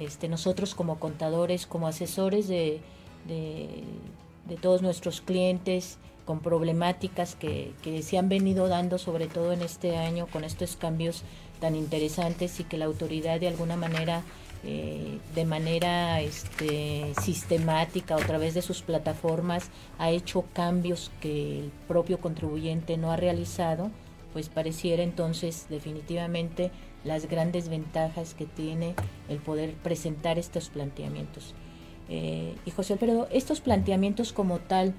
este, 0.01 0.29
nosotros 0.29 0.75
como 0.75 0.99
contadores, 0.99 1.67
como 1.67 1.87
asesores 1.87 2.49
de, 2.49 2.81
de, 3.27 4.57
todos 4.61 4.83
nuestros 4.83 5.21
clientes, 5.21 5.99
con 6.25 6.41
problemáticas 6.41 7.35
que, 7.35 7.73
que 7.83 8.03
se 8.03 8.17
han 8.19 8.29
venido 8.29 8.69
dando, 8.69 8.99
sobre 8.99 9.27
todo 9.27 9.53
en 9.53 9.63
este 9.63 9.97
año, 9.97 10.27
con 10.27 10.45
estos 10.45 10.77
cambios 10.77 11.23
tan 11.61 11.75
interesantes 11.75 12.61
y 12.61 12.65
que 12.65 12.79
la 12.79 12.87
autoridad 12.87 13.41
de 13.41 13.49
alguna 13.49 13.77
manera, 13.77 14.23
eh, 14.65 15.19
de 15.35 15.45
manera 15.45 16.21
este, 16.23 17.13
sistemática 17.21 18.17
o 18.17 18.21
a 18.21 18.27
través 18.27 18.55
de 18.55 18.63
sus 18.63 18.83
plataformas, 18.83 19.71
ha 19.99 20.11
hecho 20.11 20.45
cambios 20.55 21.11
que 21.21 21.61
el 21.61 21.71
propio 21.89 22.19
contribuyente 22.21 22.97
no 22.97 23.11
ha 23.11 23.17
realizado 23.17 23.91
pues 24.35 24.49
pareciera 24.49 25.03
entonces 25.03 25.67
definitivamente 25.71 26.73
las 27.05 27.29
grandes 27.29 27.69
ventajas 27.69 28.35
que 28.35 28.47
tiene 28.47 28.95
el 29.29 29.39
poder 29.39 29.75
presentar 29.75 30.39
estos 30.39 30.69
planteamientos. 30.69 31.55
Eh, 32.09 32.55
y 32.67 32.71
José 32.71 32.95
Alfredo, 32.95 33.29
estos 33.31 33.61
planteamientos 33.61 34.33
como 34.33 34.59
tal, 34.59 34.95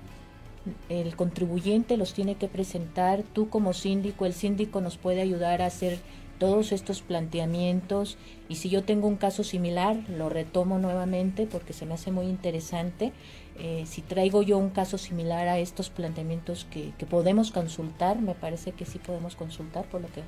el 0.89 1.15
contribuyente 1.15 1.97
los 1.97 2.13
tiene 2.13 2.35
que 2.35 2.47
presentar, 2.47 3.23
tú 3.33 3.49
como 3.49 3.73
síndico, 3.73 4.25
el 4.25 4.33
síndico 4.33 4.81
nos 4.81 4.97
puede 4.97 5.21
ayudar 5.21 5.61
a 5.61 5.67
hacer 5.67 5.99
todos 6.39 6.71
estos 6.71 7.01
planteamientos 7.01 8.17
y 8.49 8.55
si 8.55 8.69
yo 8.69 8.83
tengo 8.83 9.07
un 9.07 9.15
caso 9.15 9.43
similar, 9.43 9.97
lo 10.09 10.29
retomo 10.29 10.79
nuevamente 10.79 11.47
porque 11.47 11.73
se 11.73 11.85
me 11.85 11.93
hace 11.93 12.11
muy 12.11 12.25
interesante. 12.25 13.13
Eh, 13.57 13.85
si 13.87 14.01
traigo 14.01 14.41
yo 14.41 14.57
un 14.57 14.69
caso 14.69 14.97
similar 14.97 15.47
a 15.47 15.59
estos 15.59 15.89
planteamientos 15.89 16.65
que, 16.69 16.91
podemos 17.05 17.51
consultar, 17.51 18.19
me 18.19 18.35
parece 18.35 18.73
que 18.73 18.85
sí 18.85 18.99
podemos 18.99 19.35
consultar 19.35 19.85
por 19.85 20.01
lo 20.01 20.07
que 20.07 20.23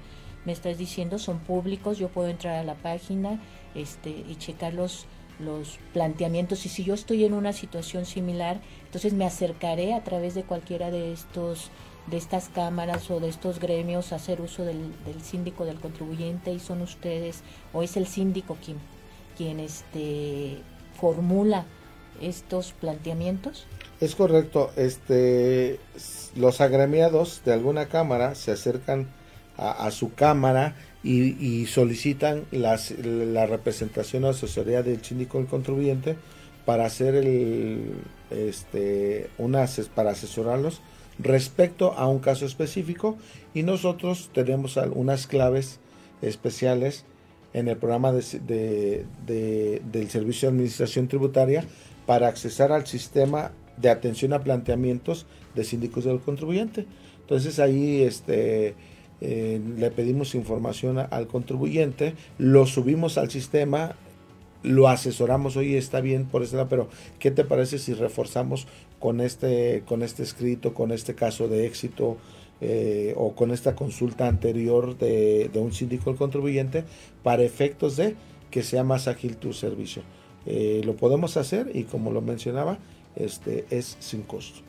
me 0.45 0.53
estás 0.53 0.77
diciendo, 0.77 1.19
son 1.19 1.39
públicos, 1.39 1.97
yo 1.97 2.07
puedo 2.07 2.29
entrar 2.29 2.55
a 2.55 2.63
la 2.63 2.75
página 2.75 3.41
este, 3.75 4.09
y 4.09 4.35
checar 4.37 4.73
los, 4.73 5.07
los 5.39 5.77
planteamientos 5.91 6.65
y 6.65 6.69
si 6.69 6.85
yo 6.85 6.93
estoy 6.93 7.25
en 7.25 7.33
una 7.33 7.51
situación 7.51 8.05
similar, 8.05 8.61
entonces 8.85 9.11
me 9.13 9.25
acercaré 9.25 9.93
a 9.93 10.03
través 10.03 10.33
de 10.33 10.43
cualquiera 10.43 10.89
de 10.91 11.11
estos 11.11 11.69
de 12.07 12.15
estas 12.15 12.47
cámaras 12.47 13.11
o 13.11 13.19
de 13.19 13.27
estos 13.27 13.59
gremios 13.59 14.13
a 14.13 14.15
hacer 14.15 14.39
uso 14.39 14.63
del, 14.63 14.93
del 15.03 15.21
síndico 15.21 15.65
del 15.65 15.81
contribuyente 15.81 16.53
y 16.53 16.59
son 16.59 16.81
ustedes 16.81 17.43
o 17.73 17.83
es 17.83 17.97
el 17.97 18.07
síndico 18.07 18.55
quien 18.63 18.77
quien 19.35 19.59
este 19.59 20.61
formula 20.97 21.65
estos 22.21 22.73
planteamientos 22.73 23.65
es 23.99 24.15
correcto 24.15 24.71
este 24.75 25.79
los 26.35 26.61
agremiados 26.61 27.41
de 27.45 27.53
alguna 27.53 27.87
cámara 27.87 28.35
se 28.35 28.51
acercan 28.51 29.07
a, 29.57 29.89
su 29.89 30.13
cámara 30.13 30.75
y, 31.03 31.65
solicitan 31.65 32.45
las, 32.51 32.91
la 32.91 33.47
representación 33.47 34.23
o 34.25 34.29
asesoría 34.29 34.83
del 34.83 35.03
síndico 35.03 35.39
del 35.39 35.47
contribuyente 35.47 36.15
para 36.63 36.85
hacer 36.85 37.15
el, 37.15 37.93
este, 38.29 39.29
una, 39.37 39.65
para 39.95 40.11
asesorarlos 40.11 40.81
respecto 41.17 41.93
a 41.93 42.07
un 42.07 42.19
caso 42.19 42.45
específico 42.45 43.17
y 43.53 43.63
nosotros 43.63 44.29
tenemos 44.33 44.77
algunas 44.77 45.27
claves 45.27 45.79
especiales 46.21 47.05
en 47.53 47.67
el 47.67 47.77
programa 47.77 48.11
de, 48.11 49.05
del 49.25 50.09
Servicio 50.09 50.49
de 50.49 50.55
Administración 50.55 51.07
Tributaria 51.07 51.65
para 52.07 52.27
accesar 52.27 52.71
al 52.71 52.87
sistema 52.87 53.51
de 53.77 53.91
atención 53.91 54.33
a 54.33 54.43
planteamientos 54.43 55.27
de 55.53 55.63
síndicos 55.63 56.05
del 56.05 56.19
contribuyente. 56.19 56.87
Entonces 57.21 57.59
ahí 57.59 58.01
este, 58.01 58.73
eh, 59.21 59.61
le 59.77 59.91
pedimos 59.91 60.33
información 60.33 60.97
al 60.97 61.27
contribuyente, 61.27 62.15
lo 62.39 62.65
subimos 62.65 63.17
al 63.17 63.29
sistema, 63.29 63.95
lo 64.63 64.87
asesoramos, 64.87 65.57
hoy 65.57 65.75
está 65.75 66.01
bien 66.01 66.25
por 66.25 66.43
este 66.43 66.55
lado, 66.55 66.69
pero 66.69 66.89
¿qué 67.19 67.29
te 67.29 67.43
parece 67.43 67.79
si 67.79 67.93
reforzamos 67.93 68.67
con 68.99 69.21
este, 69.21 69.83
con 69.85 70.03
este 70.03 70.23
escrito, 70.23 70.73
con 70.73 70.91
este 70.91 71.15
caso 71.15 71.47
de 71.47 71.67
éxito 71.67 72.17
eh, 72.61 73.13
o 73.17 73.35
con 73.35 73.51
esta 73.51 73.75
consulta 73.75 74.27
anterior 74.27 74.97
de, 74.97 75.51
un 75.55 75.73
síndico 75.73 76.09
del 76.09 76.17
contribuyente 76.17 76.83
para 77.21 77.43
efectos 77.43 77.97
de 77.97 78.15
que 78.49 78.63
sea 78.63 78.83
más 78.83 79.07
ágil 79.07 79.37
tu 79.37 79.53
servicio? 79.53 80.03
Eh, 80.47 80.81
lo 80.85 80.95
podemos 80.95 81.35
hacer 81.35 81.71
y 81.75 81.83
como 81.83 82.11
lo 82.11 82.21
mencionaba, 82.21 82.77
este 83.17 83.65
es 83.69 83.97
sin 83.99 84.23
costo 84.23 84.61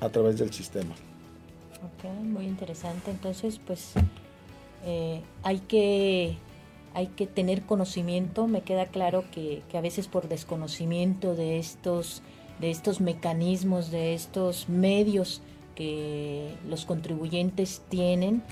a 0.00 0.08
través 0.08 0.38
del 0.38 0.52
sistema. 0.52 0.94
Ok, 1.84 2.10
muy 2.22 2.46
interesante. 2.46 3.10
Entonces, 3.10 3.60
pues 3.64 3.92
eh, 4.84 5.20
hay 5.42 5.58
que 5.60 6.36
hay 6.94 7.08
que 7.08 7.26
tener 7.26 7.62
conocimiento. 7.62 8.46
Me 8.46 8.62
queda 8.62 8.86
claro 8.86 9.24
que, 9.30 9.62
a 9.74 9.80
veces 9.80 10.08
por 10.08 10.28
desconocimiento 10.28 11.34
de 11.34 11.58
estos 11.58 12.22
de 12.60 12.70
estos 12.70 13.00
mecanismos, 13.00 13.90
de 13.90 14.14
estos 14.14 14.68
medios 14.68 15.42
que 15.74 16.54
los 16.68 16.84
contribuyentes 16.84 17.82
tienen, 17.88 18.42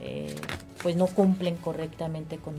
eh, 0.00 0.34
pues 0.82 0.96
no 0.96 1.06
cumplen 1.06 1.56
correctamente 1.56 2.38
con, 2.38 2.56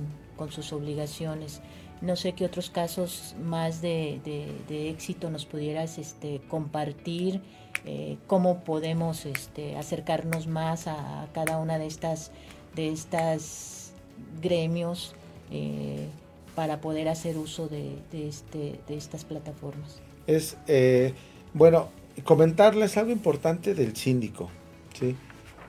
sus 0.49 0.73
obligaciones. 0.73 1.61
No 2.03 2.15
sé 2.15 2.33
qué 2.33 2.45
otros 2.45 2.69
casos 2.69 3.35
más 3.41 3.81
de, 3.81 4.19
de 4.67 4.89
éxito 4.89 5.31
nos 5.31 5.45
pudieras 5.45 5.97
este, 5.97 6.41
compartir 6.49 7.41
eh, 7.85 8.17
cómo 8.27 8.63
podemos 8.63 9.25
este, 9.25 9.75
acercarnos 9.75 10.47
más 10.47 10.87
a, 10.87 11.27
cada 11.33 11.57
una 11.57 11.77
de 11.77 11.87
estas, 11.87 12.31
de 12.75 12.89
estas 12.89 13.91
gremios 14.41 15.15
eh, 15.51 16.07
para 16.55 16.79
poder 16.79 17.09
hacer 17.09 17.37
uso 17.37 17.67
de, 17.67 17.97
este, 18.13 18.79
de 18.87 18.95
estas 18.95 19.25
plataformas. 19.25 19.99
Es, 20.27 20.55
eh, 20.67 21.13
bueno, 21.53 21.89
comentarles 22.23 22.95
algo 22.95 23.11
importante 23.11 23.75
del 23.75 23.97
síndico, 23.97 24.49
¿sí? 24.97 25.17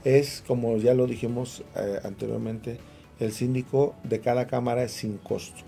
Es, 0.04 0.44
como 0.46 0.76
ya 0.76 0.94
lo 0.94 1.06
dijimos 1.06 1.64
anteriormente, 2.04 2.78
el 3.18 3.32
síndico 3.32 3.94
de 4.04 4.20
cada 4.20 4.46
cámara 4.46 4.84
es 4.84 4.92
sin 4.92 5.16
costo. 5.16 5.64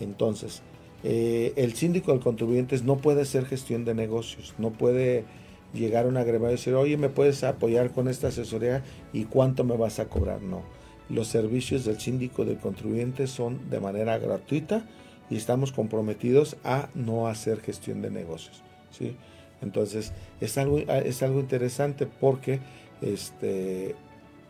Entonces, 0.00 0.62
el 1.02 1.74
síndico 1.74 2.12
del 2.12 2.20
contribuyente 2.20 2.78
no 2.82 2.96
puede 2.96 3.22
hacer 3.22 3.44
gestión 3.44 3.84
de 3.84 3.94
negocios, 3.94 4.54
no 4.58 4.70
puede 4.70 5.24
llegar 5.74 6.06
a 6.06 6.08
un 6.08 6.16
agremiado 6.16 6.52
y 6.52 6.56
decir, 6.56 6.74
oye, 6.74 6.96
¿me 6.96 7.08
puedes 7.08 7.44
apoyar 7.44 7.90
con 7.90 8.08
esta 8.08 8.28
asesoría 8.28 8.82
y 9.12 9.24
cuánto 9.24 9.64
me 9.64 9.76
vas 9.76 9.98
a 9.98 10.08
cobrar? 10.08 10.40
No. 10.42 10.62
Los 11.10 11.28
servicios 11.28 11.84
del 11.84 12.00
síndico 12.00 12.44
del 12.44 12.58
contribuyente 12.58 13.26
son 13.26 13.68
de 13.68 13.80
manera 13.80 14.18
gratuita 14.18 14.86
y 15.28 15.36
estamos 15.36 15.72
comprometidos 15.72 16.56
a 16.64 16.88
no 16.94 17.28
hacer 17.28 17.60
gestión 17.60 18.00
de 18.00 18.10
negocios. 18.10 18.62
¿sí? 18.90 19.16
Entonces, 19.60 20.12
es 20.40 20.56
algo, 20.56 20.78
es 20.78 21.22
algo 21.22 21.40
interesante 21.40 22.06
porque 22.06 22.60
este, 23.02 23.94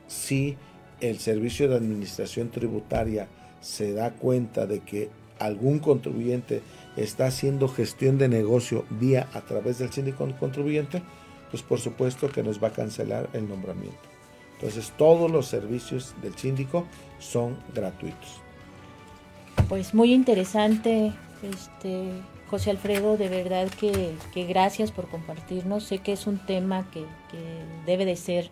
si 0.06 0.56
el 1.00 1.18
servicio 1.18 1.68
de 1.68 1.76
administración 1.76 2.50
tributaria 2.50 3.28
se 3.60 3.92
da 3.92 4.12
cuenta 4.12 4.66
de 4.66 4.80
que 4.80 5.08
algún 5.38 5.78
contribuyente 5.78 6.62
está 6.96 7.26
haciendo 7.26 7.68
gestión 7.68 8.18
de 8.18 8.28
negocio 8.28 8.84
vía 8.90 9.28
a 9.32 9.40
través 9.40 9.78
del 9.78 9.92
síndico 9.92 10.28
contribuyente, 10.38 11.02
pues 11.50 11.62
por 11.62 11.80
supuesto 11.80 12.30
que 12.30 12.42
nos 12.42 12.62
va 12.62 12.68
a 12.68 12.72
cancelar 12.72 13.28
el 13.32 13.48
nombramiento. 13.48 13.98
Entonces 14.54 14.92
todos 14.96 15.30
los 15.30 15.46
servicios 15.46 16.14
del 16.22 16.34
síndico 16.36 16.84
son 17.18 17.56
gratuitos. 17.74 18.40
Pues 19.68 19.94
muy 19.94 20.12
interesante, 20.12 21.12
este, 21.42 22.10
José 22.48 22.70
Alfredo, 22.70 23.16
de 23.16 23.28
verdad 23.28 23.68
que, 23.68 24.14
gracias 24.46 24.92
por 24.92 25.08
compartirnos. 25.08 25.84
Sé 25.84 25.98
que 25.98 26.12
es 26.12 26.26
un 26.26 26.38
tema 26.38 26.86
que, 26.90 27.04
debe 27.86 28.04
de 28.04 28.16
ser 28.16 28.50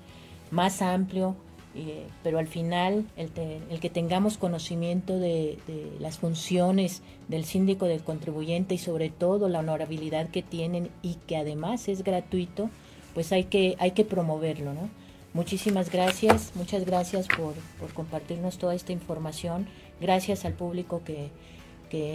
más 0.50 0.82
amplio, 0.82 1.36
eh, 1.74 2.06
pero 2.22 2.38
al 2.38 2.46
final 2.46 3.06
el, 3.16 3.30
el, 3.70 3.80
que 3.80 3.88
tengamos 3.88 4.36
conocimiento 4.36 5.18
de, 5.18 5.58
las 6.00 6.18
funciones 6.18 7.02
del 7.28 7.44
síndico 7.44 7.86
del 7.86 8.02
contribuyente 8.02 8.74
y 8.74 8.78
sobre 8.78 9.08
todo 9.08 9.48
la 9.48 9.60
honorabilidad 9.60 10.28
que 10.28 10.42
tienen 10.42 10.90
y 11.00 11.14
que 11.26 11.36
además 11.36 11.88
es 11.88 12.04
gratuito, 12.04 12.68
pues 13.14 13.32
hay 13.32 13.44
que, 13.44 13.76
hay 13.78 13.92
que 13.92 14.04
promoverlo, 14.04 14.74
¿no? 14.74 14.90
Muchísimas 15.32 15.90
gracias, 15.90 16.52
muchas 16.56 16.84
gracias 16.84 17.26
por, 17.26 17.54
compartirnos 17.94 18.58
toda 18.58 18.74
esta 18.74 18.92
información, 18.92 19.66
gracias 19.98 20.44
al 20.44 20.52
público 20.52 21.02
que, 21.04 21.30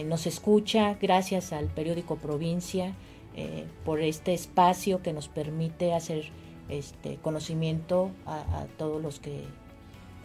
nos 0.06 0.26
escucha, 0.26 0.98
gracias 1.00 1.54
al 1.54 1.68
periódico 1.68 2.16
Provincia 2.16 2.96
eh, 3.36 3.66
por 3.86 4.02
este 4.02 4.34
espacio 4.34 5.04
que 5.04 5.14
nos 5.14 5.28
permite 5.28 5.94
hacer 5.94 6.32
este 6.70 7.18
conocimiento 7.18 8.12
a, 8.26 8.66
todos 8.78 9.02
los 9.02 9.20
que, 9.20 9.44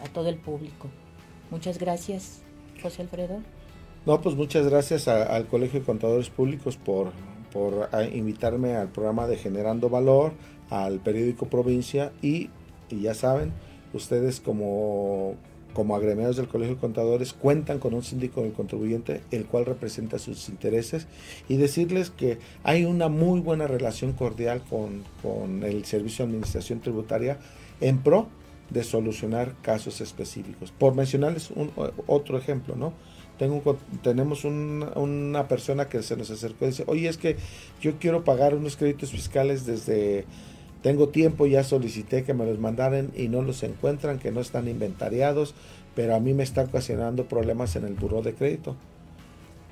a 0.00 0.08
todo 0.08 0.28
el 0.28 0.36
público. 0.36 0.88
Muchas 1.50 1.78
gracias, 1.78 2.42
José 2.82 3.02
Alfredo. 3.02 3.40
No, 4.06 4.20
pues 4.20 4.34
muchas 4.34 4.66
gracias 4.68 5.06
al 5.06 5.46
Colegio 5.46 5.80
de 5.80 5.86
Contadores 5.86 6.28
Públicos 6.28 6.76
por, 6.76 7.12
por 7.52 7.88
invitarme 8.12 8.74
al 8.74 8.88
programa 8.88 9.26
de 9.26 9.36
Generando 9.36 9.88
Valor, 9.88 10.32
al 10.70 10.98
periódico 10.98 11.46
Provincia 11.46 12.12
y, 12.20 12.50
y 12.90 13.02
ya 13.02 13.14
saben, 13.14 13.52
ustedes 13.92 14.40
como, 14.40 15.36
como 15.72 15.96
agremiados 15.96 16.36
del 16.36 16.48
Colegio 16.48 16.74
de 16.76 16.80
Contadores 16.80 17.32
cuentan 17.32 17.78
con 17.78 17.94
un 17.94 18.02
síndico 18.02 18.42
del 18.42 18.52
contribuyente 18.52 19.22
el 19.30 19.46
cual 19.46 19.66
representa 19.66 20.18
sus 20.18 20.48
intereses 20.48 21.06
y 21.48 21.56
decirles 21.56 22.10
que 22.10 22.38
hay 22.62 22.84
una 22.84 23.08
muy 23.08 23.40
buena 23.40 23.66
relación 23.66 24.12
cordial 24.12 24.62
con, 24.68 25.04
con 25.22 25.62
el 25.62 25.84
Servicio 25.84 26.24
de 26.24 26.30
Administración 26.30 26.80
Tributaria 26.80 27.38
en 27.80 27.98
pro 27.98 28.28
de 28.70 28.84
solucionar 28.84 29.54
casos 29.62 30.00
específicos. 30.00 30.72
Por 30.72 30.94
mencionarles 30.94 31.50
un, 31.50 31.70
otro 32.06 32.38
ejemplo, 32.38 32.74
¿no? 32.76 32.92
Tengo, 33.38 33.78
tenemos 34.02 34.44
una 34.44 35.48
persona 35.48 35.88
que 35.88 36.02
se 36.02 36.16
nos 36.16 36.30
acercó 36.30 36.64
y 36.64 36.68
dice, 36.68 36.84
oye, 36.86 37.08
es 37.08 37.18
que 37.18 37.36
yo 37.80 37.98
quiero 37.98 38.24
pagar 38.24 38.54
unos 38.54 38.76
créditos 38.76 39.10
fiscales 39.10 39.66
desde 39.66 40.26
Tengo 40.82 41.08
tiempo, 41.10 41.46
ya 41.46 41.62
solicité 41.62 42.24
que 42.24 42.34
me 42.34 42.44
los 42.44 42.58
mandaran 42.58 43.12
y 43.16 43.28
no 43.28 43.42
los 43.42 43.62
encuentran, 43.62 44.18
que 44.18 44.32
no 44.32 44.40
están 44.40 44.66
inventariados, 44.66 45.54
pero 45.94 46.16
a 46.16 46.20
mí 46.20 46.34
me 46.34 46.42
está 46.42 46.62
ocasionando 46.62 47.28
problemas 47.28 47.76
en 47.76 47.84
el 47.84 47.94
buró 47.94 48.20
de 48.22 48.34
crédito. 48.34 48.76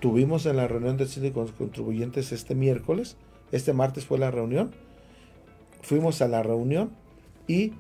Tuvimos 0.01 0.47
en 0.47 0.57
la 0.57 0.69
reunión 0.69 0.97
de 0.97 1.33
contribuyentes 1.33 2.33
este 2.33 2.55
miércoles, 2.55 3.17
este 3.51 3.73
martes 3.73 4.07
fue 4.07 4.19
la 4.19 4.31
reunión, 4.31 4.71
fuimos 5.83 6.23
a 6.23 6.29
la 6.29 6.43
reunión 6.45 6.91
y 7.49 7.73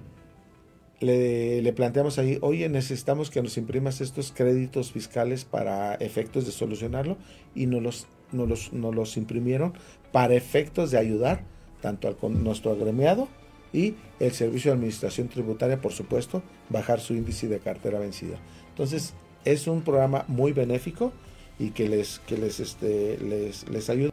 le, 0.98 1.72
planteamos 1.72 2.18
ahí, 2.18 2.38
oye, 2.42 2.68
necesitamos 2.68 3.30
que 3.30 3.42
nos 3.42 3.56
imprimas 3.56 4.00
estos 4.00 4.32
créditos 4.32 4.90
fiscales 4.90 5.44
para 5.44 5.94
efectos 5.94 6.46
de 6.46 6.52
solucionarlo 6.52 7.16
y 7.54 7.66
nos 7.66 7.82
los, 7.82 8.06
nos 8.32 8.48
los, 8.48 8.72
los 8.72 9.16
imprimieron 9.16 9.72
para 10.12 10.34
efectos 10.34 10.90
de 10.90 10.98
ayudar 10.98 11.44
tanto 11.80 12.08
al 12.08 12.16
nuestro 12.42 12.72
agremiado 12.72 13.28
y 13.72 13.94
el 14.18 14.32
Servicio 14.32 14.70
de 14.70 14.76
Administración 14.76 15.28
Tributaria, 15.28 15.80
por 15.80 15.92
supuesto, 15.92 16.42
bajar 16.68 17.00
su 17.00 17.14
índice 17.14 17.48
de 17.48 17.60
cartera 17.60 17.98
vencida. 17.98 18.36
Entonces, 18.70 19.14
es 19.44 19.66
un 19.66 19.82
programa 19.82 20.24
muy 20.28 20.52
benéfico 20.52 21.12
y 21.58 21.70
que 21.70 21.88
les, 21.88 22.20
que 22.20 22.36
les, 22.36 22.58
este, 22.60 23.18
les, 23.18 23.68
les 23.68 23.90
ayudo. 23.90 24.12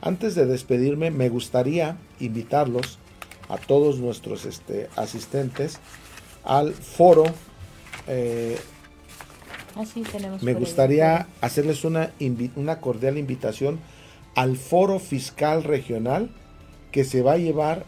Antes 0.00 0.34
de 0.34 0.46
despedirme, 0.46 1.10
me 1.10 1.28
gustaría 1.28 1.96
invitarlos 2.20 2.98
a 3.48 3.56
todos 3.56 3.98
nuestros 3.98 4.44
este, 4.46 4.88
asistentes 4.96 5.78
al 6.44 6.72
foro. 6.74 7.24
Eh, 8.08 8.58
ah, 9.76 9.84
me 10.42 10.54
gustaría 10.54 11.26
hacerles 11.40 11.84
una, 11.84 12.12
una 12.56 12.80
cordial 12.80 13.18
invitación 13.18 13.80
al 14.34 14.56
foro 14.56 14.98
fiscal 14.98 15.64
regional 15.64 16.30
que 16.92 17.04
se 17.04 17.22
va 17.22 17.32
a 17.32 17.38
llevar 17.38 17.84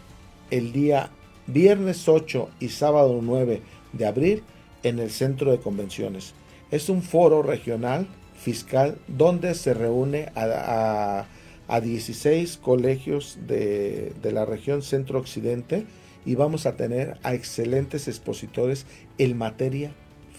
el 0.50 0.72
día 0.72 1.10
viernes 1.46 2.08
8 2.08 2.48
y 2.58 2.70
sábado 2.70 3.20
9 3.22 3.60
de 3.92 4.06
abril 4.06 4.42
en 4.82 4.98
el 4.98 5.10
centro 5.10 5.52
de 5.52 5.58
convenciones. 5.58 6.34
Es 6.70 6.88
un 6.88 7.02
foro 7.02 7.42
regional 7.42 8.08
fiscal 8.36 8.98
donde 9.06 9.54
se 9.54 9.74
reúne 9.74 10.32
a, 10.34 11.26
a, 11.68 11.80
16 11.80 12.56
colegios 12.56 13.38
de, 13.46 14.12
de 14.20 14.32
la 14.32 14.44
región 14.44 14.82
centro-occidente 14.82 15.86
y 16.26 16.34
vamos 16.34 16.66
a 16.66 16.76
tener 16.76 17.18
a 17.22 17.34
excelentes 17.34 18.08
expositores 18.08 18.86
en 19.18 19.36
materia 19.36 19.92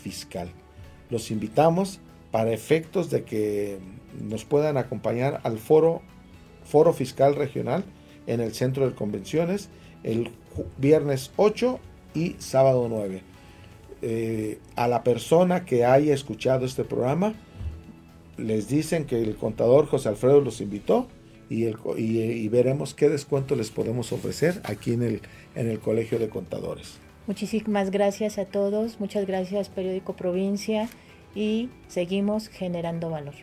fiscal. 0.03 0.49
Los 1.09 1.31
invitamos 1.31 1.99
para 2.31 2.51
efectos 2.51 3.09
de 3.09 3.23
que 3.23 3.77
nos 4.21 4.43
puedan 4.43 4.77
acompañar 4.77 5.39
al 5.43 5.57
foro, 5.57 6.01
foro 6.63 6.93
fiscal 6.93 7.35
regional 7.35 7.85
en 8.27 8.39
el 8.39 8.53
centro 8.53 8.87
de 8.87 8.95
convenciones 8.95 9.69
el 10.03 10.29
viernes 10.77 11.31
8 11.35 11.79
y 12.13 12.35
sábado 12.39 12.87
9. 12.89 13.21
Eh, 14.01 14.59
a 14.75 14.87
la 14.87 15.03
persona 15.03 15.65
que 15.65 15.85
haya 15.85 16.13
escuchado 16.13 16.65
este 16.65 16.83
programa, 16.83 17.33
les 18.37 18.67
dicen 18.67 19.05
que 19.05 19.21
el 19.21 19.35
contador 19.35 19.87
José 19.87 20.09
Alfredo 20.09 20.41
los 20.41 20.61
invitó 20.61 21.07
y, 21.49 21.65
y, 21.65 22.47
veremos 22.49 22.93
qué 22.93 23.07
descuento 23.07 23.55
les 23.55 23.69
podemos 23.69 24.11
ofrecer 24.11 24.61
aquí 24.63 24.93
en 24.93 25.03
el, 25.03 25.21
en 25.55 25.69
el 25.69 25.79
Colegio 25.79 26.19
de 26.19 26.27
Contadores. 26.27 26.97
Muchísimas 27.27 27.91
gracias 27.91 28.37
a 28.37 28.45
todos, 28.45 28.99
muchas 28.99 29.25
gracias 29.25 29.69
Periódico 29.69 30.15
Provincia 30.15 30.89
y 31.35 31.69
seguimos 31.87 32.47
generando 32.47 33.09
valor. 33.09 33.35